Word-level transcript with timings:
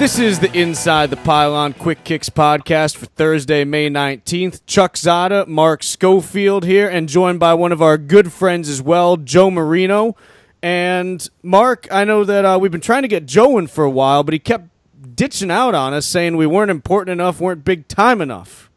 This 0.00 0.18
is 0.18 0.38
the 0.38 0.50
Inside 0.58 1.10
the 1.10 1.18
Pylon 1.18 1.74
Quick 1.74 2.04
Kicks 2.04 2.30
podcast 2.30 2.96
for 2.96 3.04
Thursday, 3.04 3.64
May 3.64 3.90
19th. 3.90 4.62
Chuck 4.64 4.94
Zodda, 4.94 5.46
Mark 5.46 5.82
Schofield 5.82 6.64
here, 6.64 6.88
and 6.88 7.06
joined 7.06 7.38
by 7.38 7.52
one 7.52 7.70
of 7.70 7.82
our 7.82 7.98
good 7.98 8.32
friends 8.32 8.70
as 8.70 8.80
well, 8.80 9.18
Joe 9.18 9.50
Marino. 9.50 10.16
And 10.62 11.28
Mark, 11.42 11.86
I 11.90 12.04
know 12.04 12.24
that 12.24 12.46
uh, 12.46 12.58
we've 12.58 12.72
been 12.72 12.80
trying 12.80 13.02
to 13.02 13.08
get 13.08 13.26
Joe 13.26 13.58
in 13.58 13.66
for 13.66 13.84
a 13.84 13.90
while, 13.90 14.22
but 14.22 14.32
he 14.32 14.38
kept 14.38 14.70
ditching 15.16 15.50
out 15.50 15.74
on 15.74 15.92
us, 15.92 16.06
saying 16.06 16.38
we 16.38 16.46
weren't 16.46 16.70
important 16.70 17.12
enough, 17.12 17.38
weren't 17.38 17.62
big 17.62 17.86
time 17.86 18.22
enough. 18.22 18.69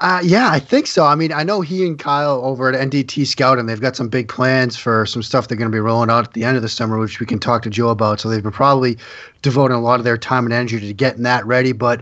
Uh, 0.00 0.20
yeah, 0.22 0.48
I 0.50 0.60
think 0.60 0.86
so. 0.86 1.04
I 1.04 1.16
mean, 1.16 1.32
I 1.32 1.42
know 1.42 1.60
he 1.60 1.84
and 1.84 1.98
Kyle 1.98 2.40
over 2.44 2.72
at 2.72 2.88
NDT 2.88 3.26
Scout, 3.26 3.58
and 3.58 3.68
they've 3.68 3.80
got 3.80 3.96
some 3.96 4.08
big 4.08 4.28
plans 4.28 4.76
for 4.76 5.04
some 5.06 5.24
stuff 5.24 5.48
they're 5.48 5.56
going 5.56 5.70
to 5.70 5.74
be 5.74 5.80
rolling 5.80 6.08
out 6.08 6.24
at 6.24 6.34
the 6.34 6.44
end 6.44 6.56
of 6.56 6.62
the 6.62 6.68
summer, 6.68 6.98
which 6.98 7.18
we 7.18 7.26
can 7.26 7.40
talk 7.40 7.62
to 7.62 7.70
Joe 7.70 7.88
about. 7.88 8.20
So 8.20 8.28
they've 8.28 8.42
been 8.42 8.52
probably 8.52 8.96
devoting 9.42 9.76
a 9.76 9.80
lot 9.80 9.98
of 9.98 10.04
their 10.04 10.16
time 10.16 10.44
and 10.44 10.52
energy 10.52 10.78
to 10.78 10.94
getting 10.94 11.24
that 11.24 11.44
ready. 11.46 11.72
But 11.72 12.00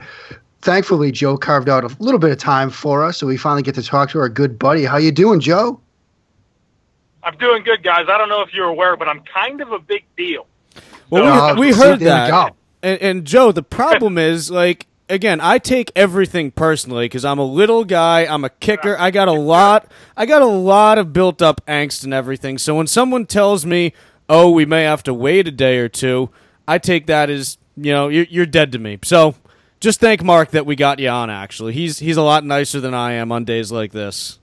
thankfully, 0.60 1.10
Joe 1.10 1.38
carved 1.38 1.70
out 1.70 1.84
a 1.84 1.96
little 1.98 2.20
bit 2.20 2.30
of 2.30 2.38
time 2.38 2.68
for 2.68 3.02
us, 3.02 3.16
so 3.16 3.26
we 3.26 3.38
finally 3.38 3.62
get 3.62 3.74
to 3.76 3.82
talk 3.82 4.10
to 4.10 4.18
our 4.18 4.28
good 4.28 4.58
buddy. 4.58 4.84
How 4.84 4.98
you 4.98 5.10
doing, 5.10 5.40
Joe? 5.40 5.80
I'm 7.22 7.38
doing 7.38 7.62
good, 7.62 7.82
guys. 7.82 8.06
I 8.10 8.18
don't 8.18 8.28
know 8.28 8.42
if 8.42 8.52
you're 8.52 8.68
aware, 8.68 8.98
but 8.98 9.08
I'm 9.08 9.22
kind 9.22 9.62
of 9.62 9.72
a 9.72 9.78
big 9.78 10.04
deal. 10.18 10.46
Well, 11.08 11.54
we, 11.54 11.68
we 11.68 11.72
heard 11.72 11.98
there 11.98 12.26
we 12.26 12.30
that. 12.30 12.30
go. 12.30 12.56
And, 12.82 13.00
and 13.00 13.24
Joe, 13.24 13.52
the 13.52 13.62
problem 13.62 14.18
is 14.18 14.50
like 14.50 14.86
again, 15.08 15.40
I 15.40 15.58
take 15.58 15.92
everything 15.94 16.50
personally 16.50 17.06
because 17.06 17.24
I'm 17.24 17.38
a 17.38 17.44
little 17.44 17.84
guy. 17.84 18.26
I'm 18.26 18.44
a 18.44 18.50
kicker. 18.50 18.96
I 18.98 19.10
got 19.10 19.28
a 19.28 19.32
lot. 19.32 19.90
I 20.16 20.26
got 20.26 20.42
a 20.42 20.46
lot 20.46 20.98
of 20.98 21.12
built 21.12 21.42
up 21.42 21.64
angst 21.66 22.04
and 22.04 22.12
everything. 22.12 22.58
So 22.58 22.74
when 22.74 22.86
someone 22.86 23.26
tells 23.26 23.64
me, 23.66 23.92
"Oh, 24.28 24.50
we 24.50 24.64
may 24.66 24.84
have 24.84 25.02
to 25.04 25.14
wait 25.14 25.48
a 25.48 25.50
day 25.50 25.78
or 25.78 25.88
two, 25.88 26.30
I 26.66 26.78
take 26.78 27.06
that 27.06 27.30
as 27.30 27.58
you 27.76 27.92
know 27.92 28.08
you're, 28.08 28.26
you're 28.28 28.46
dead 28.46 28.72
to 28.72 28.78
me. 28.78 28.98
So 29.04 29.34
just 29.80 30.00
thank 30.00 30.22
Mark 30.22 30.50
that 30.50 30.66
we 30.66 30.76
got 30.76 30.98
you 30.98 31.08
on. 31.08 31.30
Actually, 31.30 31.72
he's 31.74 31.98
he's 31.98 32.16
a 32.16 32.22
lot 32.22 32.44
nicer 32.44 32.80
than 32.80 32.94
I 32.94 33.12
am 33.12 33.32
on 33.32 33.44
days 33.44 33.70
like 33.70 33.92
this. 33.92 34.38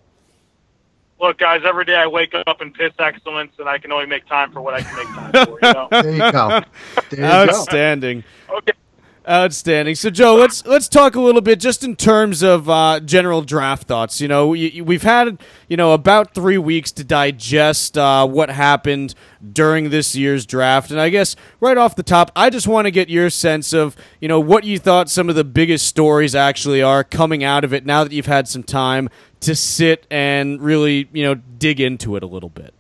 Look, 1.20 1.38
guys, 1.38 1.62
every 1.66 1.86
day 1.86 1.96
I 1.96 2.08
wake 2.08 2.34
up 2.36 2.60
and 2.60 2.74
piss 2.74 2.92
excellence, 3.00 3.54
and 3.58 3.70
I 3.70 3.78
can 3.78 3.94
only 3.94 4.08
make 4.08 4.26
time 4.28 4.52
for 4.52 4.62
what 4.62 4.74
I 4.74 4.82
can 4.82 4.96
make 4.98 5.08
time 5.08 5.46
for. 5.46 5.60
You 5.62 5.74
know? 5.74 5.88
There 6.02 6.12
you 6.12 6.32
go. 6.32 6.62
There 7.10 7.12
you 7.12 7.18
go. 7.18 7.24
Outstanding. 7.24 8.24
Okay. 8.50 8.74
Outstanding. 9.28 9.96
So, 9.96 10.10
Joe, 10.10 10.36
let's 10.36 10.66
let's 10.66 10.90
talk 10.90 11.16
a 11.16 11.22
little 11.22 11.40
bit 11.40 11.62
just 11.62 11.82
in 11.82 11.96
terms 11.96 12.44
of 12.44 12.70
uh, 12.70 13.00
general 13.00 13.42
draft 13.42 13.88
thoughts. 13.88 14.20
You 14.20 14.28
know, 14.28 14.48
y- 14.50 14.82
we've 14.84 15.04
had 15.04 15.42
you 15.70 15.78
know 15.78 15.94
about 15.94 16.34
three 16.34 16.58
weeks 16.58 16.92
to 16.94 17.06
digest 17.06 17.98
uh, 17.98 18.28
what 18.28 18.50
happened 18.50 19.16
during 19.54 19.92
this 19.92 20.14
year's 20.14 20.46
draft, 20.46 20.92
and 20.92 21.00
I 21.00 21.08
guess 21.08 21.38
right 21.62 21.78
off 21.78 21.96
the 21.96 22.04
top, 22.04 22.34
I 22.36 22.50
just 22.50 22.68
want 22.68 22.86
to 22.86 22.92
get 22.92 23.08
your 23.10 23.30
sense 23.30 23.72
of 23.72 23.96
you 24.20 24.28
know 24.28 24.42
what 24.42 24.66
you 24.66 24.78
thought 24.78 25.10
some 25.10 25.30
of 25.30 25.36
the 25.36 25.46
biggest 25.46 25.88
stories 25.88 26.36
actually 26.36 26.82
are 26.82 27.06
coming 27.06 27.46
out 27.46 27.64
of 27.64 27.74
it 27.74 27.86
now 27.86 28.04
that 28.04 28.12
you've 28.12 28.26
had 28.26 28.50
some 28.50 28.64
time 28.64 29.10
to 29.40 29.56
sit 29.56 30.06
and 30.12 30.62
really 30.62 31.08
you 31.14 31.24
know 31.24 31.36
dig 31.36 31.80
into 31.80 32.18
it 32.18 32.24
a 32.24 32.28
little 32.28 32.50
bit. 32.50 32.74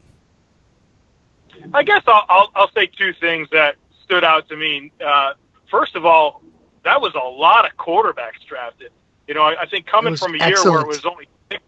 I 1.74 1.84
guess 1.84 2.04
I'll, 2.06 2.26
I'll 2.28 2.52
I'll 2.54 2.72
say 2.74 2.88
two 2.88 3.14
things 3.22 3.48
that 3.54 3.76
stood 4.04 4.26
out 4.26 4.50
to 4.50 4.58
me. 4.58 4.92
Uh, 5.00 5.36
first 5.72 5.96
of 5.96 6.06
all, 6.06 6.43
that 6.84 7.02
was 7.02 7.14
a 7.16 7.28
lot 7.28 7.66
of 7.66 7.78
quarterbacks 7.78 8.46
drafted. 8.48 8.92
You 9.28 9.34
know, 9.34 9.44
I, 9.44 9.62
I 9.62 9.66
think 9.66 9.86
coming 9.86 10.16
from 10.16 10.36
a 10.36 10.48
year 10.48 10.64
where 10.64 10.82
it 10.82 10.88
was 10.88 11.06
only, 11.06 11.28
six, 11.50 11.64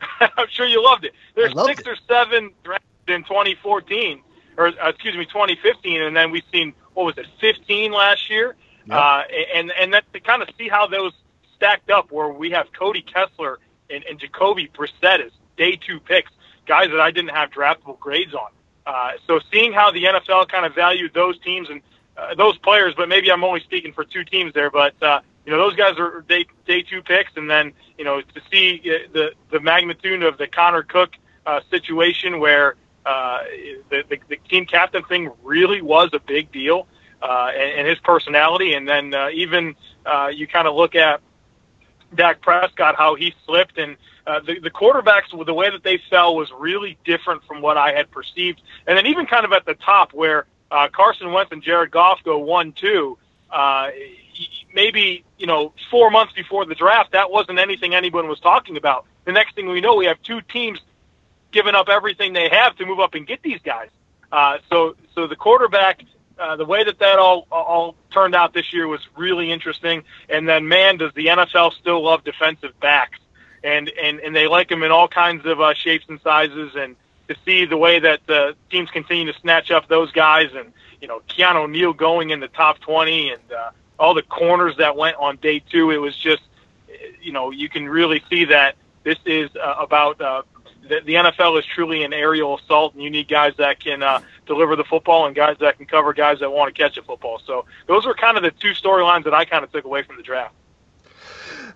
I'm 0.20 0.46
sure 0.48 0.66
you 0.66 0.82
loved 0.82 1.04
it. 1.04 1.12
There's 1.34 1.52
loved 1.54 1.68
six 1.68 1.80
it. 1.80 1.88
or 1.88 1.96
seven 2.08 2.52
drafted 2.62 2.86
in 3.08 3.22
2014, 3.24 4.22
or 4.56 4.68
uh, 4.68 4.88
excuse 4.88 5.16
me, 5.16 5.24
2015, 5.24 6.02
and 6.02 6.16
then 6.16 6.30
we've 6.30 6.44
seen 6.52 6.72
what 6.94 7.04
was 7.04 7.18
it, 7.18 7.26
15 7.40 7.92
last 7.92 8.30
year, 8.30 8.56
uh, 8.90 9.22
and 9.54 9.72
and 9.78 9.92
that 9.94 10.10
to 10.12 10.20
kind 10.20 10.42
of 10.42 10.48
see 10.56 10.68
how 10.68 10.86
those 10.86 11.12
stacked 11.54 11.90
up, 11.90 12.10
where 12.10 12.28
we 12.28 12.50
have 12.50 12.66
Cody 12.72 13.02
Kessler 13.02 13.58
and, 13.90 14.04
and 14.04 14.18
Jacoby 14.18 14.68
Brissett 14.68 15.24
as 15.24 15.32
day 15.56 15.76
two 15.76 16.00
picks, 16.00 16.30
guys 16.66 16.88
that 16.90 17.00
I 17.00 17.10
didn't 17.10 17.34
have 17.34 17.50
draftable 17.50 17.98
grades 17.98 18.34
on. 18.34 18.50
Uh, 18.86 19.12
so 19.26 19.40
seeing 19.52 19.72
how 19.72 19.90
the 19.90 20.04
NFL 20.04 20.48
kind 20.48 20.64
of 20.64 20.74
valued 20.74 21.12
those 21.12 21.38
teams 21.40 21.68
and 21.68 21.82
uh, 22.18 22.34
those 22.34 22.58
players, 22.58 22.94
but 22.96 23.08
maybe 23.08 23.30
I'm 23.30 23.44
only 23.44 23.60
speaking 23.60 23.92
for 23.92 24.04
two 24.04 24.24
teams 24.24 24.52
there, 24.52 24.70
but 24.70 25.00
uh, 25.02 25.20
you 25.46 25.52
know 25.52 25.58
those 25.58 25.76
guys 25.76 25.98
are 25.98 26.22
day 26.28 26.46
day 26.66 26.82
two 26.82 27.02
picks, 27.02 27.30
and 27.36 27.48
then 27.48 27.72
you 27.96 28.04
know 28.04 28.20
to 28.20 28.40
see 28.50 28.82
uh, 28.84 29.08
the 29.12 29.32
the 29.50 29.60
magnitude 29.60 30.22
of 30.22 30.36
the 30.36 30.48
Connor 30.48 30.82
Cook 30.82 31.10
uh, 31.46 31.60
situation 31.70 32.40
where 32.40 32.74
uh, 33.06 33.38
the, 33.90 34.02
the 34.08 34.18
the 34.28 34.36
team 34.48 34.66
captain 34.66 35.04
thing 35.04 35.30
really 35.42 35.80
was 35.80 36.10
a 36.12 36.18
big 36.18 36.50
deal, 36.50 36.88
uh, 37.22 37.50
and, 37.54 37.80
and 37.80 37.88
his 37.88 37.98
personality, 38.00 38.74
and 38.74 38.88
then 38.88 39.14
uh, 39.14 39.28
even 39.32 39.76
uh, 40.04 40.28
you 40.28 40.46
kind 40.46 40.66
of 40.66 40.74
look 40.74 40.94
at 40.96 41.20
Dak 42.14 42.40
Prescott, 42.40 42.96
how 42.96 43.14
he 43.14 43.34
slipped, 43.46 43.78
and 43.78 43.96
uh, 44.26 44.40
the, 44.40 44.58
the 44.58 44.70
quarterbacks, 44.70 45.46
the 45.46 45.54
way 45.54 45.70
that 45.70 45.82
they 45.82 45.98
fell 46.10 46.36
was 46.36 46.50
really 46.58 46.98
different 47.04 47.44
from 47.44 47.62
what 47.62 47.78
I 47.78 47.92
had 47.92 48.10
perceived. 48.10 48.60
And 48.86 48.98
then 48.98 49.06
even 49.06 49.24
kind 49.24 49.46
of 49.46 49.52
at 49.52 49.64
the 49.64 49.74
top 49.74 50.12
where 50.12 50.46
uh, 50.70 50.88
Carson 50.88 51.32
Wentz 51.32 51.52
and 51.52 51.62
Jared 51.62 51.90
Goff 51.90 52.20
go 52.24 52.38
one, 52.38 52.72
two, 52.72 53.18
uh, 53.50 53.88
maybe, 54.74 55.24
you 55.38 55.46
know, 55.46 55.72
four 55.90 56.10
months 56.10 56.32
before 56.32 56.64
the 56.66 56.74
draft, 56.74 57.12
that 57.12 57.30
wasn't 57.30 57.58
anything 57.58 57.94
anyone 57.94 58.28
was 58.28 58.40
talking 58.40 58.76
about. 58.76 59.06
The 59.24 59.32
next 59.32 59.54
thing 59.54 59.68
we 59.68 59.80
know, 59.80 59.96
we 59.96 60.06
have 60.06 60.20
two 60.22 60.40
teams 60.40 60.80
giving 61.50 61.74
up 61.74 61.88
everything 61.88 62.32
they 62.32 62.48
have 62.50 62.76
to 62.76 62.86
move 62.86 63.00
up 63.00 63.14
and 63.14 63.26
get 63.26 63.42
these 63.42 63.60
guys. 63.62 63.88
Uh, 64.30 64.58
so, 64.68 64.96
so 65.14 65.26
the 65.26 65.36
quarterback, 65.36 66.02
uh, 66.38 66.56
the 66.56 66.64
way 66.64 66.84
that 66.84 66.98
that 67.00 67.18
all 67.18 67.46
all 67.50 67.96
turned 68.12 68.34
out 68.34 68.52
this 68.54 68.72
year 68.72 68.86
was 68.86 69.00
really 69.16 69.50
interesting. 69.50 70.04
And 70.28 70.48
then, 70.48 70.68
man, 70.68 70.98
does 70.98 71.12
the 71.14 71.26
NFL 71.26 71.72
still 71.74 72.02
love 72.04 72.24
defensive 72.24 72.78
backs? 72.80 73.18
And 73.64 73.90
and 74.00 74.20
and 74.20 74.36
they 74.36 74.46
like 74.46 74.68
them 74.68 74.82
in 74.82 74.92
all 74.92 75.08
kinds 75.08 75.44
of 75.46 75.60
uh, 75.60 75.74
shapes 75.74 76.04
and 76.08 76.20
sizes. 76.20 76.72
And 76.76 76.94
to 77.28 77.36
see 77.44 77.64
the 77.64 77.76
way 77.76 77.98
that 78.00 78.20
the 78.26 78.54
teams 78.70 78.90
continue 78.90 79.30
to 79.30 79.38
snatch 79.40 79.70
up 79.70 79.88
those 79.88 80.10
guys, 80.12 80.50
and 80.54 80.72
you 81.00 81.08
know, 81.08 81.20
Keanu 81.28 81.70
Neal 81.70 81.92
going 81.92 82.30
in 82.30 82.40
the 82.40 82.48
top 82.48 82.80
twenty, 82.80 83.30
and 83.30 83.52
uh, 83.52 83.70
all 83.98 84.14
the 84.14 84.22
corners 84.22 84.76
that 84.78 84.96
went 84.96 85.16
on 85.16 85.36
day 85.36 85.60
two, 85.70 85.90
it 85.90 85.98
was 85.98 86.16
just, 86.16 86.42
you 87.20 87.32
know, 87.32 87.50
you 87.50 87.68
can 87.68 87.88
really 87.88 88.22
see 88.30 88.44
that 88.46 88.76
this 89.04 89.18
is 89.26 89.50
uh, 89.56 89.74
about 89.78 90.20
uh, 90.20 90.42
the, 90.88 91.00
the 91.04 91.14
NFL 91.14 91.58
is 91.58 91.66
truly 91.66 92.02
an 92.02 92.12
aerial 92.12 92.58
assault, 92.58 92.94
and 92.94 93.02
you 93.02 93.10
need 93.10 93.28
guys 93.28 93.54
that 93.58 93.80
can 93.80 94.02
uh, 94.02 94.20
deliver 94.46 94.76
the 94.76 94.84
football 94.84 95.26
and 95.26 95.34
guys 95.34 95.56
that 95.60 95.76
can 95.76 95.86
cover 95.86 96.12
guys 96.12 96.40
that 96.40 96.50
want 96.50 96.74
to 96.74 96.82
catch 96.82 96.96
a 96.96 97.02
football. 97.02 97.40
So 97.46 97.66
those 97.86 98.06
were 98.06 98.14
kind 98.14 98.36
of 98.36 98.42
the 98.42 98.50
two 98.50 98.70
storylines 98.70 99.24
that 99.24 99.34
I 99.34 99.44
kind 99.44 99.64
of 99.64 99.72
took 99.72 99.84
away 99.84 100.02
from 100.02 100.16
the 100.16 100.22
draft. 100.22 100.54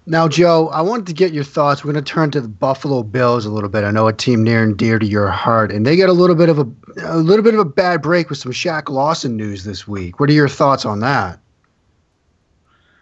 Now, 0.05 0.27
Joe, 0.27 0.69
I 0.69 0.81
wanted 0.81 1.07
to 1.07 1.13
get 1.13 1.33
your 1.33 1.45
thoughts. 1.45 1.85
We're 1.85 1.93
going 1.93 2.05
to 2.05 2.13
turn 2.13 2.33
to 2.33 2.41
the 2.41 2.49
Buffalo 2.49 3.05
Bills 3.05 3.47
a 3.47 3.51
little 3.51 3.69
bit. 3.69 3.85
I 3.85 3.93
know 3.93 4.09
a 4.09 4.13
team 4.13 4.43
near 4.43 4.63
and 4.63 4.77
dear 4.77 4.99
to 4.99 5.07
your 5.07 5.29
heart, 5.29 5.71
and 5.71 5.87
they 5.87 5.97
got 5.97 6.09
a 6.09 6.13
little 6.13 6.35
bit 6.35 6.49
of 6.49 6.59
a 6.59 6.67
a 7.03 7.19
little 7.19 7.45
bit 7.45 7.55
of 7.55 7.61
a 7.61 7.65
bad 7.65 8.03
break 8.03 8.29
with 8.29 8.39
some 8.39 8.53
Shaq 8.53 8.89
Lawson 8.89 9.37
news 9.37 9.65
this 9.65 9.87
week. 9.87 10.19
What 10.19 10.29
are 10.29 10.33
your 10.33 10.49
thoughts 10.49 10.85
on 10.85 11.01
that? 11.01 11.39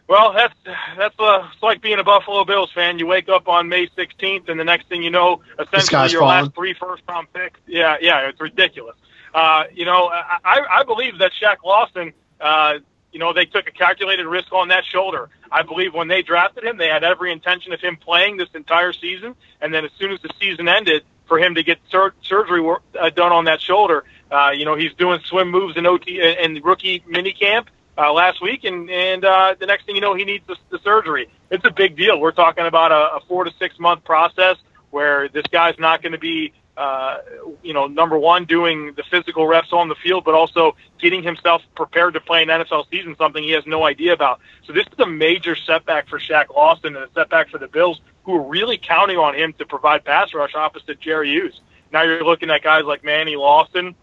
Well, 0.09 0.33
that's 0.33 0.55
that's 0.99 1.15
uh, 1.19 1.49
it's 1.53 1.63
like 1.63 1.81
being 1.81 1.99
a 1.99 2.05
Buffalo 2.05 2.45
Bills 2.45 2.71
fan. 2.73 2.99
You 2.99 3.07
wake 3.07 3.29
up 3.29 3.49
on 3.49 3.69
May 3.69 3.87
16th, 3.87 4.49
and 4.49 4.61
the 4.61 4.65
next 4.65 4.89
thing 4.89 5.03
you 5.03 5.11
know, 5.11 5.41
essentially 5.59 6.11
your 6.11 6.21
falling. 6.21 6.45
last 6.45 6.55
three 6.55 6.75
first 6.75 7.03
round 7.09 7.33
picks. 7.33 7.61
Yeah, 7.67 7.97
yeah, 8.01 8.29
it's 8.29 8.41
ridiculous. 8.41 8.97
Uh, 9.33 9.65
you 9.73 9.85
know, 9.85 10.09
I, 10.09 10.39
I 10.45 10.61
I 10.81 10.83
believe 10.83 11.19
that 11.19 11.31
Shaq 11.41 11.59
Lawson, 11.65 12.13
uh, 12.41 12.75
you 13.13 13.19
know, 13.19 13.33
they 13.33 13.45
took 13.45 13.67
a 13.67 13.73
calculated 13.73 14.27
risk 14.27 14.53
on 14.53 14.69
that 14.69 14.85
shoulder. 14.85 15.29
I 15.51 15.63
believe 15.63 15.95
when 15.95 16.09
they 16.09 16.23
drafted 16.23 16.65
him, 16.65 16.77
they 16.77 16.89
had 16.89 17.05
every 17.05 17.33
intention 17.33 17.73
of 17.73 17.81
him 17.81 17.97
playing 17.97 18.37
this 18.37 18.49
entire 18.55 18.93
season, 18.93 19.35
and 19.61 19.75
then 19.75 19.85
as 19.85 19.91
soon 19.99 20.13
as 20.13 20.21
the 20.23 20.31
season 20.39 20.69
ended, 20.69 21.03
for 21.31 21.39
him 21.39 21.55
to 21.55 21.63
get 21.63 21.79
sur- 21.91 22.13
surgery 22.23 22.61
work, 22.61 22.83
uh, 23.01 23.09
done 23.09 23.31
on 23.31 23.45
that 23.45 23.61
shoulder. 23.61 24.03
Uh, 24.33 24.51
you 24.51 24.65
know, 24.65 24.77
he's 24.77 24.93
doing 24.95 25.21
swim 25.25 25.49
moves 25.49 25.77
in 25.77 25.87
OT 25.87 26.21
and 26.21 26.63
rookie 26.65 27.05
mini 27.07 27.33
camp 27.33 27.69
uh, 27.97 28.13
last 28.13 28.43
week, 28.43 28.65
and 28.65 28.91
and 28.91 29.25
uh, 29.25 29.55
the 29.59 29.67
next 29.67 29.87
thing 29.87 29.95
you 29.95 30.01
know, 30.01 30.15
he 30.15 30.25
needs 30.25 30.45
the, 30.49 30.57
the 30.71 30.79
surgery. 30.81 31.29
It's 31.49 31.65
a 31.65 31.71
big 31.71 31.97
deal. 31.97 32.19
We're 32.19 32.33
talking 32.33 32.67
about 32.67 32.91
a, 32.91 33.17
a 33.17 33.21
four 33.29 33.45
to 33.45 33.53
six 33.61 33.79
month 33.79 34.05
process 34.05 34.57
where 34.91 35.29
this 35.29 35.47
guy's 35.53 35.79
not 35.79 36.03
going 36.03 36.13
to 36.13 36.19
be, 36.19 36.53
uh, 36.81 37.19
you 37.63 37.75
know, 37.75 37.87
number 37.87 38.19
one 38.19 38.47
doing 38.47 38.95
the 38.97 39.03
physical 39.03 39.47
reps 39.47 39.71
on 39.71 39.91
the 39.91 39.95
field, 39.97 40.25
but 40.25 40.33
also 40.33 40.75
getting 40.99 41.23
himself 41.23 41.61
prepared 41.75 42.15
to 42.15 42.21
play 42.21 42.43
an 42.43 42.49
NFL 42.49 42.89
season, 42.91 43.15
something 43.19 43.45
he 43.45 43.51
has 43.51 43.67
no 43.67 43.85
idea 43.85 44.15
about. 44.15 44.41
So 44.65 44.73
this 44.73 44.87
is 44.87 44.99
a 44.99 45.07
major 45.07 45.55
setback 45.55 46.09
for 46.09 46.19
Shaq 46.19 46.49
Lawson 46.49 46.97
and 46.97 47.05
a 47.05 47.09
setback 47.13 47.51
for 47.51 47.59
the 47.59 47.69
Bills, 47.69 48.01
who 48.25 48.35
are 48.35 48.49
really 48.49 48.79
counting 48.79 49.19
on 49.19 49.35
him 49.35 49.53
to 49.59 49.67
provide 49.67 50.07
pass 50.07 50.33
rush 50.33 50.55
opposite 50.55 50.99
Jerry 51.01 51.29
Hughes. 51.29 51.61
Now 51.93 52.01
you're 52.03 52.25
looking 52.25 52.49
at 52.49 52.63
guys 52.63 52.85
like 52.85 53.05
Manny 53.05 53.37
Lawson 53.37 53.95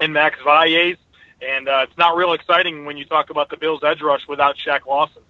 and 0.00 0.12
Max 0.14 0.38
Valles, 0.42 0.96
and 1.42 1.68
uh, 1.68 1.84
it's 1.86 1.98
not 1.98 2.16
real 2.16 2.32
exciting 2.32 2.86
when 2.86 2.96
you 2.96 3.04
talk 3.04 3.28
about 3.28 3.50
the 3.50 3.58
Bills' 3.58 3.84
edge 3.84 4.00
rush 4.00 4.26
without 4.26 4.56
Shaq 4.56 4.86
Lawson. 4.86 5.22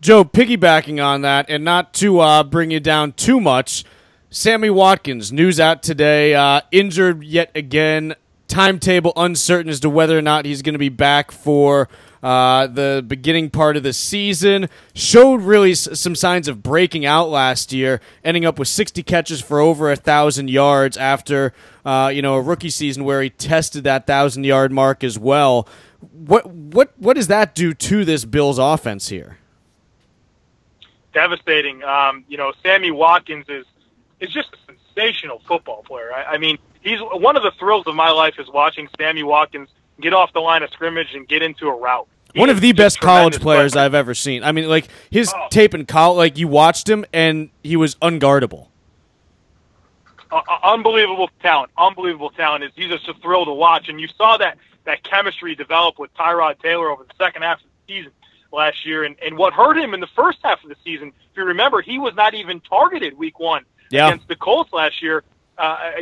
Joe, 0.00 0.24
piggybacking 0.24 1.04
on 1.04 1.22
that, 1.22 1.46
and 1.48 1.64
not 1.64 1.94
to 1.94 2.20
uh, 2.20 2.44
bring 2.44 2.70
you 2.70 2.78
down 2.78 3.10
too 3.12 3.40
much, 3.40 3.84
Sammy 4.34 4.70
Watkins, 4.70 5.30
news 5.30 5.60
out 5.60 5.82
today, 5.82 6.34
uh, 6.34 6.62
injured 6.70 7.22
yet 7.22 7.50
again. 7.54 8.14
Timetable 8.48 9.12
uncertain 9.14 9.68
as 9.70 9.78
to 9.80 9.90
whether 9.90 10.16
or 10.18 10.22
not 10.22 10.46
he's 10.46 10.62
going 10.62 10.72
to 10.72 10.78
be 10.78 10.88
back 10.88 11.30
for 11.30 11.86
uh, 12.22 12.66
the 12.66 13.04
beginning 13.06 13.50
part 13.50 13.76
of 13.76 13.82
the 13.82 13.92
season. 13.92 14.70
Showed 14.94 15.42
really 15.42 15.72
s- 15.72 16.00
some 16.00 16.14
signs 16.14 16.48
of 16.48 16.62
breaking 16.62 17.04
out 17.04 17.28
last 17.28 17.74
year, 17.74 18.00
ending 18.24 18.46
up 18.46 18.58
with 18.58 18.68
60 18.68 19.02
catches 19.02 19.42
for 19.42 19.60
over 19.60 19.92
a 19.92 19.96
thousand 19.96 20.48
yards 20.48 20.96
after 20.96 21.52
uh, 21.84 22.10
you 22.12 22.22
know 22.22 22.36
a 22.36 22.40
rookie 22.40 22.70
season 22.70 23.04
where 23.04 23.20
he 23.20 23.28
tested 23.28 23.84
that 23.84 24.06
thousand 24.06 24.44
yard 24.44 24.72
mark 24.72 25.04
as 25.04 25.18
well. 25.18 25.68
What 26.10 26.46
what 26.46 26.92
what 26.96 27.16
does 27.16 27.26
that 27.26 27.54
do 27.54 27.74
to 27.74 28.04
this 28.06 28.24
Bills 28.24 28.58
offense 28.58 29.08
here? 29.08 29.36
Devastating. 31.12 31.82
Um, 31.84 32.24
you 32.28 32.38
know, 32.38 32.52
Sammy 32.62 32.90
Watkins 32.90 33.44
is 33.50 33.66
is 34.22 34.32
just 34.32 34.48
a 34.54 34.72
sensational 34.94 35.42
football 35.46 35.82
player. 35.82 36.12
I, 36.14 36.34
I 36.34 36.38
mean, 36.38 36.58
he's 36.80 36.98
one 37.00 37.36
of 37.36 37.42
the 37.42 37.52
thrills 37.58 37.86
of 37.86 37.94
my 37.94 38.10
life 38.10 38.34
is 38.38 38.48
watching 38.48 38.88
Sammy 38.98 39.22
Watkins 39.22 39.68
get 40.00 40.14
off 40.14 40.32
the 40.32 40.40
line 40.40 40.62
of 40.62 40.70
scrimmage 40.70 41.08
and 41.14 41.28
get 41.28 41.42
into 41.42 41.68
a 41.68 41.76
route. 41.78 42.06
He 42.32 42.40
One 42.40 42.48
of 42.48 42.60
the 42.62 42.72
best 42.72 43.00
college 43.00 43.40
players 43.40 43.72
player. 43.72 43.84
I've 43.84 43.94
ever 43.94 44.14
seen. 44.14 44.42
I 44.42 44.52
mean, 44.52 44.68
like 44.68 44.88
his 45.10 45.32
Oh. 45.36 45.48
tape 45.50 45.74
in 45.74 45.84
college, 45.84 46.16
like 46.16 46.38
you 46.38 46.48
watched 46.48 46.88
him 46.88 47.04
and 47.12 47.50
he 47.62 47.76
was 47.76 47.96
unguardable. 47.96 48.68
uh, 50.30 50.36
uh, 50.36 50.58
unbelievable 50.72 51.28
talent, 51.42 51.70
unbelievable 51.76 52.30
talent. 52.30 52.64
Is 52.64 52.70
he's 52.74 52.88
just 52.88 53.06
a 53.08 53.14
thrill 53.14 53.44
to 53.44 53.52
watch, 53.52 53.88
and 53.88 54.00
you 54.00 54.08
saw 54.16 54.38
that 54.38 54.56
that 54.84 55.02
chemistry 55.02 55.54
develop 55.54 55.98
with 55.98 56.12
Tyrod 56.14 56.58
Taylor 56.62 56.88
over 56.90 57.04
the 57.04 57.12
second 57.22 57.42
half 57.42 57.58
of 57.58 57.64
the 57.86 57.92
season 57.94 58.12
last 58.50 58.86
year. 58.86 59.04
And 59.04 59.16
and 59.24 59.36
what 59.36 59.52
hurt 59.52 59.76
him 59.76 59.92
in 59.92 60.00
the 60.00 60.06
first 60.16 60.38
half 60.42 60.62
of 60.62 60.70
the 60.70 60.76
season, 60.84 61.08
if 61.08 61.36
you 61.36 61.44
remember, 61.44 61.82
he 61.82 61.98
was 61.98 62.14
not 62.14 62.32
even 62.34 62.60
targeted 62.60 63.18
week 63.18 63.38
one 63.38 63.64
Yeah. 63.92 64.08
against 64.08 64.26
the 64.28 64.36
Colts 64.36 64.72
last 64.72 65.02
year. 65.02 65.22
Uh, 65.58 65.92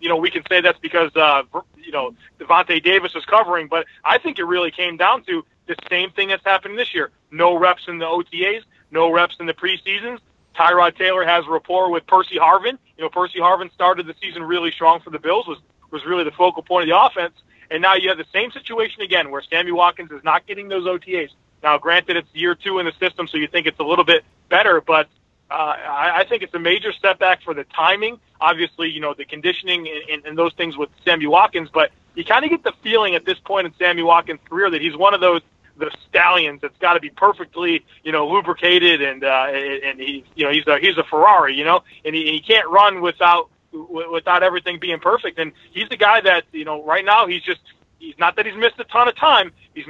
you 0.00 0.08
know, 0.08 0.16
we 0.16 0.30
can 0.30 0.42
say 0.48 0.60
that's 0.60 0.78
because 0.78 1.14
uh, 1.14 1.42
you 1.76 1.92
know 1.92 2.14
Devontae 2.40 2.82
Davis 2.82 3.14
was 3.14 3.24
covering, 3.26 3.68
but 3.68 3.86
I 4.02 4.18
think 4.18 4.38
it 4.38 4.44
really 4.44 4.70
came 4.70 4.96
down 4.96 5.24
to 5.24 5.44
the 5.66 5.76
same 5.90 6.10
thing 6.10 6.28
that's 6.28 6.44
happening 6.44 6.76
this 6.76 6.94
year. 6.94 7.10
No 7.30 7.56
reps 7.56 7.82
in 7.86 7.98
the 7.98 8.06
OTAs, 8.06 8.62
no 8.90 9.12
reps 9.12 9.36
in 9.38 9.46
the 9.46 9.52
preseasons. 9.52 10.18
Tyrod 10.56 10.96
Taylor 10.96 11.24
has 11.24 11.46
rapport 11.46 11.90
with 11.90 12.06
Percy 12.06 12.36
Harvin. 12.36 12.78
You 12.96 13.04
know, 13.04 13.10
Percy 13.10 13.40
Harvin 13.40 13.72
started 13.72 14.06
the 14.06 14.14
season 14.22 14.42
really 14.42 14.70
strong 14.70 15.00
for 15.00 15.10
the 15.10 15.18
Bills, 15.18 15.46
was 15.46 15.58
was 15.90 16.04
really 16.06 16.24
the 16.24 16.32
focal 16.32 16.62
point 16.62 16.88
of 16.88 16.94
the 16.94 16.98
offense. 16.98 17.34
And 17.70 17.82
now 17.82 17.94
you 17.94 18.08
have 18.08 18.18
the 18.18 18.26
same 18.32 18.50
situation 18.52 19.02
again, 19.02 19.30
where 19.30 19.42
Sammy 19.42 19.72
Watkins 19.72 20.10
is 20.12 20.24
not 20.24 20.46
getting 20.46 20.68
those 20.68 20.86
OTAs. 20.86 21.30
Now, 21.62 21.78
granted, 21.78 22.16
it's 22.16 22.28
year 22.34 22.54
two 22.54 22.78
in 22.78 22.86
the 22.86 22.92
system, 23.00 23.26
so 23.28 23.36
you 23.36 23.48
think 23.48 23.66
it's 23.66 23.80
a 23.80 23.84
little 23.84 24.04
bit 24.04 24.24
better, 24.48 24.80
but 24.80 25.08
uh, 25.54 25.76
I, 25.88 26.20
I 26.20 26.24
think 26.24 26.42
it's 26.42 26.54
a 26.54 26.58
major 26.58 26.92
setback 27.00 27.42
for 27.42 27.54
the 27.54 27.64
timing. 27.64 28.18
Obviously, 28.40 28.90
you 28.90 29.00
know 29.00 29.14
the 29.14 29.24
conditioning 29.24 29.88
and, 29.88 30.10
and, 30.10 30.26
and 30.26 30.38
those 30.38 30.52
things 30.54 30.76
with 30.76 30.90
Sammy 31.04 31.26
Watkins, 31.26 31.68
but 31.72 31.92
you 32.14 32.24
kind 32.24 32.44
of 32.44 32.50
get 32.50 32.64
the 32.64 32.72
feeling 32.82 33.14
at 33.14 33.24
this 33.24 33.38
point 33.38 33.66
in 33.66 33.74
Sammy 33.78 34.02
Watkins' 34.02 34.40
career 34.48 34.70
that 34.70 34.80
he's 34.80 34.96
one 34.96 35.14
of 35.14 35.20
those 35.20 35.42
the 35.76 35.90
stallions 36.08 36.60
that's 36.60 36.76
got 36.78 36.94
to 36.94 37.00
be 37.00 37.10
perfectly 37.10 37.84
you 38.02 38.12
know 38.12 38.28
lubricated 38.28 39.02
and 39.02 39.24
uh, 39.24 39.46
and 39.48 40.00
he 40.00 40.24
you 40.34 40.44
know 40.44 40.52
he's 40.52 40.66
a 40.66 40.78
he's 40.78 40.96
a 40.98 41.04
Ferrari 41.04 41.56
you 41.56 41.64
know 41.64 41.82
and 42.04 42.14
he, 42.14 42.22
and 42.22 42.34
he 42.34 42.40
can't 42.40 42.68
run 42.68 43.00
without 43.00 43.48
without 43.72 44.44
everything 44.44 44.78
being 44.78 45.00
perfect 45.00 45.38
and 45.38 45.52
he's 45.72 45.88
the 45.88 45.96
guy 45.96 46.20
that 46.20 46.44
you 46.52 46.64
know 46.64 46.84
right 46.84 47.04
now 47.04 47.26
he's 47.26 47.42
just 47.42 47.60
he's 47.98 48.18
not 48.18 48.36
that 48.36 48.46
he's 48.46 48.56
missed 48.56 48.78
a 48.78 48.84
ton 48.84 49.08
of 49.08 49.16
time. 49.16 49.52
He's 49.74 49.86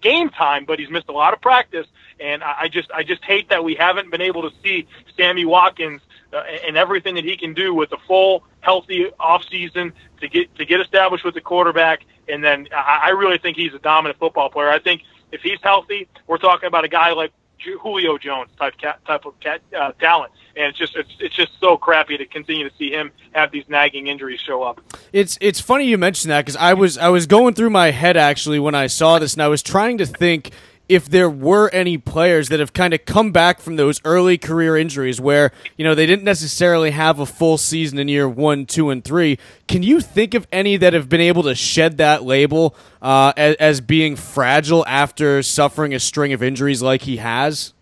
game 0.00 0.30
time 0.30 0.64
but 0.64 0.78
he's 0.78 0.90
missed 0.90 1.08
a 1.08 1.12
lot 1.12 1.32
of 1.32 1.40
practice. 1.40 1.86
And 2.20 2.42
I, 2.42 2.62
I 2.62 2.68
just 2.68 2.90
I 2.92 3.02
just 3.02 3.24
hate 3.24 3.48
that 3.50 3.64
we 3.64 3.74
haven't 3.74 4.10
been 4.10 4.22
able 4.22 4.48
to 4.48 4.56
see 4.62 4.86
Sammy 5.16 5.44
Watkins 5.44 6.00
uh, 6.32 6.42
and 6.66 6.76
everything 6.76 7.14
that 7.16 7.24
he 7.24 7.36
can 7.36 7.54
do 7.54 7.74
with 7.74 7.92
a 7.92 7.98
full 8.06 8.44
healthy 8.60 9.06
off 9.18 9.44
season 9.50 9.92
to 10.20 10.28
get 10.28 10.54
to 10.56 10.64
get 10.64 10.80
established 10.80 11.24
with 11.24 11.34
the 11.34 11.40
quarterback. 11.40 12.04
And 12.28 12.42
then 12.42 12.68
I, 12.74 13.02
I 13.04 13.08
really 13.10 13.38
think 13.38 13.56
he's 13.56 13.74
a 13.74 13.78
dominant 13.78 14.18
football 14.18 14.50
player. 14.50 14.68
I 14.68 14.78
think 14.78 15.02
if 15.32 15.40
he's 15.42 15.58
healthy, 15.62 16.08
we're 16.26 16.38
talking 16.38 16.66
about 16.66 16.84
a 16.84 16.88
guy 16.88 17.12
like 17.12 17.32
Julio 17.58 18.18
Jones 18.18 18.50
type 18.58 18.76
cat, 18.78 19.04
type 19.06 19.24
of 19.24 19.38
cat, 19.40 19.60
uh, 19.76 19.92
talent, 19.92 20.32
and 20.56 20.66
it's 20.66 20.78
just 20.78 20.96
it's, 20.96 21.10
it's 21.18 21.34
just 21.34 21.58
so 21.60 21.76
crappy 21.76 22.16
to 22.16 22.26
continue 22.26 22.68
to 22.68 22.76
see 22.76 22.90
him 22.90 23.10
have 23.32 23.50
these 23.50 23.64
nagging 23.68 24.06
injuries 24.06 24.40
show 24.40 24.62
up. 24.62 24.80
It's 25.12 25.38
it's 25.40 25.60
funny 25.60 25.86
you 25.86 25.98
mentioned 25.98 26.30
that 26.30 26.44
because 26.44 26.56
I 26.56 26.74
was 26.74 26.98
I 26.98 27.08
was 27.08 27.26
going 27.26 27.54
through 27.54 27.70
my 27.70 27.90
head 27.90 28.16
actually 28.16 28.58
when 28.58 28.74
I 28.74 28.86
saw 28.86 29.18
this 29.18 29.34
and 29.34 29.42
I 29.42 29.48
was 29.48 29.62
trying 29.62 29.98
to 29.98 30.06
think 30.06 30.50
if 30.88 31.08
there 31.08 31.28
were 31.28 31.68
any 31.70 31.98
players 31.98 32.48
that 32.48 32.60
have 32.60 32.72
kind 32.72 32.94
of 32.94 33.04
come 33.04 33.32
back 33.32 33.60
from 33.60 33.76
those 33.76 34.00
early 34.04 34.38
career 34.38 34.76
injuries 34.76 35.20
where 35.20 35.50
you 35.76 35.84
know 35.84 35.94
they 35.94 36.06
didn't 36.06 36.24
necessarily 36.24 36.90
have 36.92 37.18
a 37.18 37.26
full 37.26 37.58
season 37.58 37.98
in 37.98 38.08
year 38.08 38.28
one, 38.28 38.66
two, 38.66 38.90
and 38.90 39.04
three. 39.04 39.38
Can 39.66 39.82
you 39.82 40.00
think 40.00 40.34
of 40.34 40.46
any 40.52 40.76
that 40.76 40.92
have 40.92 41.08
been 41.08 41.20
able 41.20 41.42
to 41.44 41.54
shed 41.54 41.96
that 41.98 42.22
label 42.22 42.76
uh, 43.02 43.32
as, 43.36 43.56
as 43.56 43.80
being 43.80 44.14
fragile 44.16 44.86
after 44.86 45.42
suffering 45.42 45.92
a 45.92 45.98
string 46.00 46.32
of 46.32 46.42
injuries 46.42 46.82
like 46.82 47.02
he 47.02 47.16
has? 47.16 47.72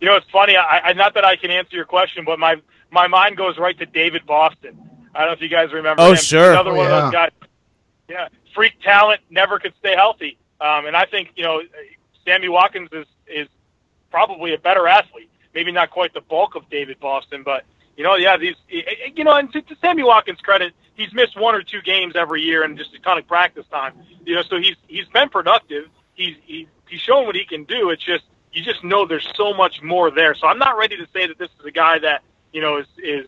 You 0.00 0.08
know, 0.08 0.16
it's 0.16 0.28
funny. 0.30 0.56
I, 0.56 0.80
I 0.80 0.92
not 0.92 1.14
that 1.14 1.24
I 1.24 1.36
can 1.36 1.50
answer 1.50 1.76
your 1.76 1.86
question, 1.86 2.24
but 2.24 2.38
my 2.38 2.56
my 2.90 3.06
mind 3.06 3.36
goes 3.36 3.56
right 3.58 3.78
to 3.78 3.86
David 3.86 4.26
Boston. 4.26 4.78
I 5.14 5.20
don't 5.20 5.28
know 5.28 5.32
if 5.34 5.40
you 5.40 5.48
guys 5.48 5.72
remember. 5.72 6.02
Oh, 6.02 6.10
him. 6.10 6.16
sure. 6.16 6.50
Another 6.52 6.70
Oh, 6.70 6.74
one 6.74 6.86
of 6.86 7.02
those 7.04 7.12
guys. 7.12 7.30
Yeah, 8.08 8.28
freak 8.54 8.80
talent, 8.82 9.20
never 9.30 9.58
could 9.58 9.72
stay 9.78 9.94
healthy. 9.94 10.38
Um, 10.60 10.86
and 10.86 10.96
I 10.96 11.06
think 11.06 11.30
you 11.36 11.44
know, 11.44 11.62
Sammy 12.24 12.48
Watkins 12.48 12.88
is 12.92 13.06
is 13.26 13.48
probably 14.10 14.54
a 14.54 14.58
better 14.58 14.86
athlete. 14.88 15.30
Maybe 15.54 15.72
not 15.72 15.90
quite 15.90 16.12
the 16.14 16.20
bulk 16.20 16.54
of 16.54 16.68
David 16.70 17.00
Boston, 17.00 17.42
but 17.44 17.64
you 17.96 18.04
know, 18.04 18.16
yeah, 18.16 18.36
these 18.36 18.56
you 18.68 19.24
know, 19.24 19.32
and 19.34 19.50
to, 19.52 19.62
to 19.62 19.76
Sammy 19.80 20.02
Watkins' 20.02 20.40
credit, 20.40 20.74
he's 20.94 21.12
missed 21.14 21.38
one 21.38 21.54
or 21.54 21.62
two 21.62 21.80
games 21.82 22.14
every 22.14 22.42
year 22.42 22.62
and 22.62 22.76
just 22.76 22.94
a 22.94 22.98
ton 22.98 23.18
of 23.18 23.26
practice 23.26 23.66
time. 23.70 23.94
You 24.24 24.36
know, 24.36 24.42
so 24.42 24.58
he's 24.58 24.76
he's 24.86 25.06
been 25.08 25.28
productive. 25.28 25.86
He's 26.14 26.36
he's 26.44 26.66
he's 26.88 27.00
shown 27.00 27.26
what 27.26 27.36
he 27.36 27.44
can 27.44 27.64
do. 27.64 27.90
It's 27.90 28.04
just 28.04 28.24
you 28.52 28.62
just 28.62 28.84
know 28.84 29.06
there's 29.06 29.28
so 29.34 29.54
much 29.54 29.82
more 29.82 30.10
there. 30.10 30.34
So 30.34 30.46
I'm 30.46 30.58
not 30.58 30.76
ready 30.76 30.96
to 30.96 31.06
say 31.12 31.26
that 31.26 31.38
this 31.38 31.50
is 31.58 31.66
a 31.66 31.70
guy 31.70 31.98
that 32.00 32.22
you 32.52 32.60
know 32.60 32.78
is 32.78 32.86
is 32.98 33.26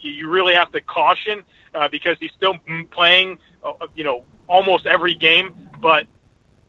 you 0.00 0.28
really 0.28 0.54
have 0.54 0.70
to 0.72 0.80
caution 0.80 1.42
uh, 1.74 1.88
because 1.88 2.16
he's 2.20 2.32
still 2.32 2.54
playing, 2.90 3.38
uh, 3.64 3.72
you 3.94 4.04
know, 4.04 4.24
almost 4.46 4.86
every 4.86 5.14
game. 5.14 5.70
But 5.80 6.06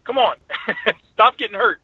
come 0.10 0.18
on, 0.18 0.38
stop 1.13 1.38
getting 1.38 1.56
hurt. 1.56 1.80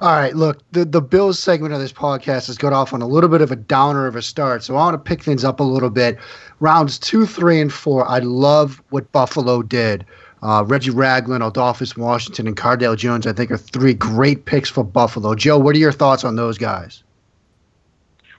All 0.00 0.12
right, 0.12 0.34
look, 0.34 0.62
the 0.72 0.86
the 0.86 1.02
Bills 1.02 1.38
segment 1.38 1.74
of 1.74 1.80
this 1.80 1.92
podcast 1.92 2.46
has 2.46 2.56
got 2.56 2.72
off 2.72 2.94
on 2.94 3.02
a 3.02 3.06
little 3.06 3.28
bit 3.28 3.42
of 3.42 3.52
a 3.52 3.56
downer 3.56 4.06
of 4.06 4.16
a 4.16 4.22
start, 4.22 4.64
so 4.64 4.74
I 4.74 4.78
want 4.78 4.94
to 4.94 4.98
pick 4.98 5.22
things 5.22 5.44
up 5.44 5.60
a 5.60 5.64
little 5.64 5.90
bit. 5.90 6.18
Rounds 6.60 6.98
two, 6.98 7.26
three, 7.26 7.60
and 7.60 7.70
four. 7.70 8.08
I 8.08 8.20
love 8.20 8.82
what 8.88 9.12
Buffalo 9.12 9.60
did. 9.60 10.06
Uh, 10.42 10.64
Reggie 10.66 10.90
Ragland, 10.90 11.42
Adolphus 11.42 11.98
Washington, 11.98 12.46
and 12.46 12.56
Cardale 12.56 12.96
Jones, 12.96 13.26
I 13.26 13.34
think, 13.34 13.50
are 13.50 13.58
three 13.58 13.92
great 13.92 14.46
picks 14.46 14.70
for 14.70 14.82
Buffalo. 14.82 15.34
Joe, 15.34 15.58
what 15.58 15.76
are 15.76 15.78
your 15.78 15.92
thoughts 15.92 16.24
on 16.24 16.36
those 16.36 16.56
guys? 16.56 17.02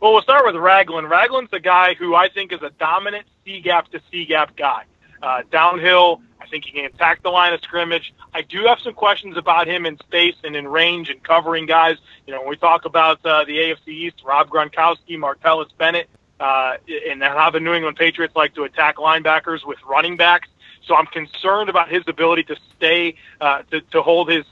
Well, 0.01 0.13
we'll 0.13 0.23
start 0.23 0.47
with 0.47 0.55
Ragland. 0.55 1.11
Ragland's 1.11 1.53
a 1.53 1.59
guy 1.59 1.93
who 1.93 2.15
I 2.15 2.29
think 2.29 2.51
is 2.51 2.63
a 2.63 2.71
dominant 2.71 3.27
C 3.45 3.61
gap 3.61 3.91
to 3.91 4.01
C 4.09 4.25
gap 4.25 4.55
guy. 4.55 4.85
Uh, 5.21 5.43
downhill, 5.51 6.23
think 6.51 6.65
he 6.65 6.71
can 6.71 6.85
attack 6.85 7.23
the 7.23 7.29
line 7.29 7.53
of 7.53 7.61
scrimmage. 7.61 8.13
I 8.33 8.41
do 8.41 8.65
have 8.65 8.79
some 8.79 8.93
questions 8.93 9.37
about 9.37 9.67
him 9.67 9.85
in 9.85 9.97
space 9.97 10.35
and 10.43 10.55
in 10.55 10.67
range 10.67 11.09
and 11.09 11.23
covering 11.23 11.65
guys. 11.65 11.97
You 12.27 12.33
know, 12.33 12.41
when 12.41 12.49
we 12.49 12.57
talk 12.57 12.85
about 12.85 13.25
uh, 13.25 13.45
the 13.45 13.57
AFC 13.57 13.87
East, 13.87 14.17
Rob 14.23 14.49
Gronkowski, 14.49 15.17
Martellus 15.17 15.69
Bennett, 15.77 16.09
uh, 16.39 16.77
and 17.09 17.23
how 17.23 17.49
the 17.49 17.59
New 17.59 17.73
England 17.73 17.97
Patriots 17.97 18.35
like 18.35 18.53
to 18.55 18.63
attack 18.63 18.97
linebackers 18.97 19.65
with 19.65 19.79
running 19.87 20.17
backs. 20.17 20.49
So 20.85 20.95
I'm 20.95 21.05
concerned 21.07 21.69
about 21.69 21.89
his 21.89 22.03
ability 22.07 22.43
to 22.45 22.55
stay, 22.75 23.15
uh, 23.39 23.61
to, 23.71 23.81
to 23.81 24.01
hold 24.01 24.29
his, 24.29 24.45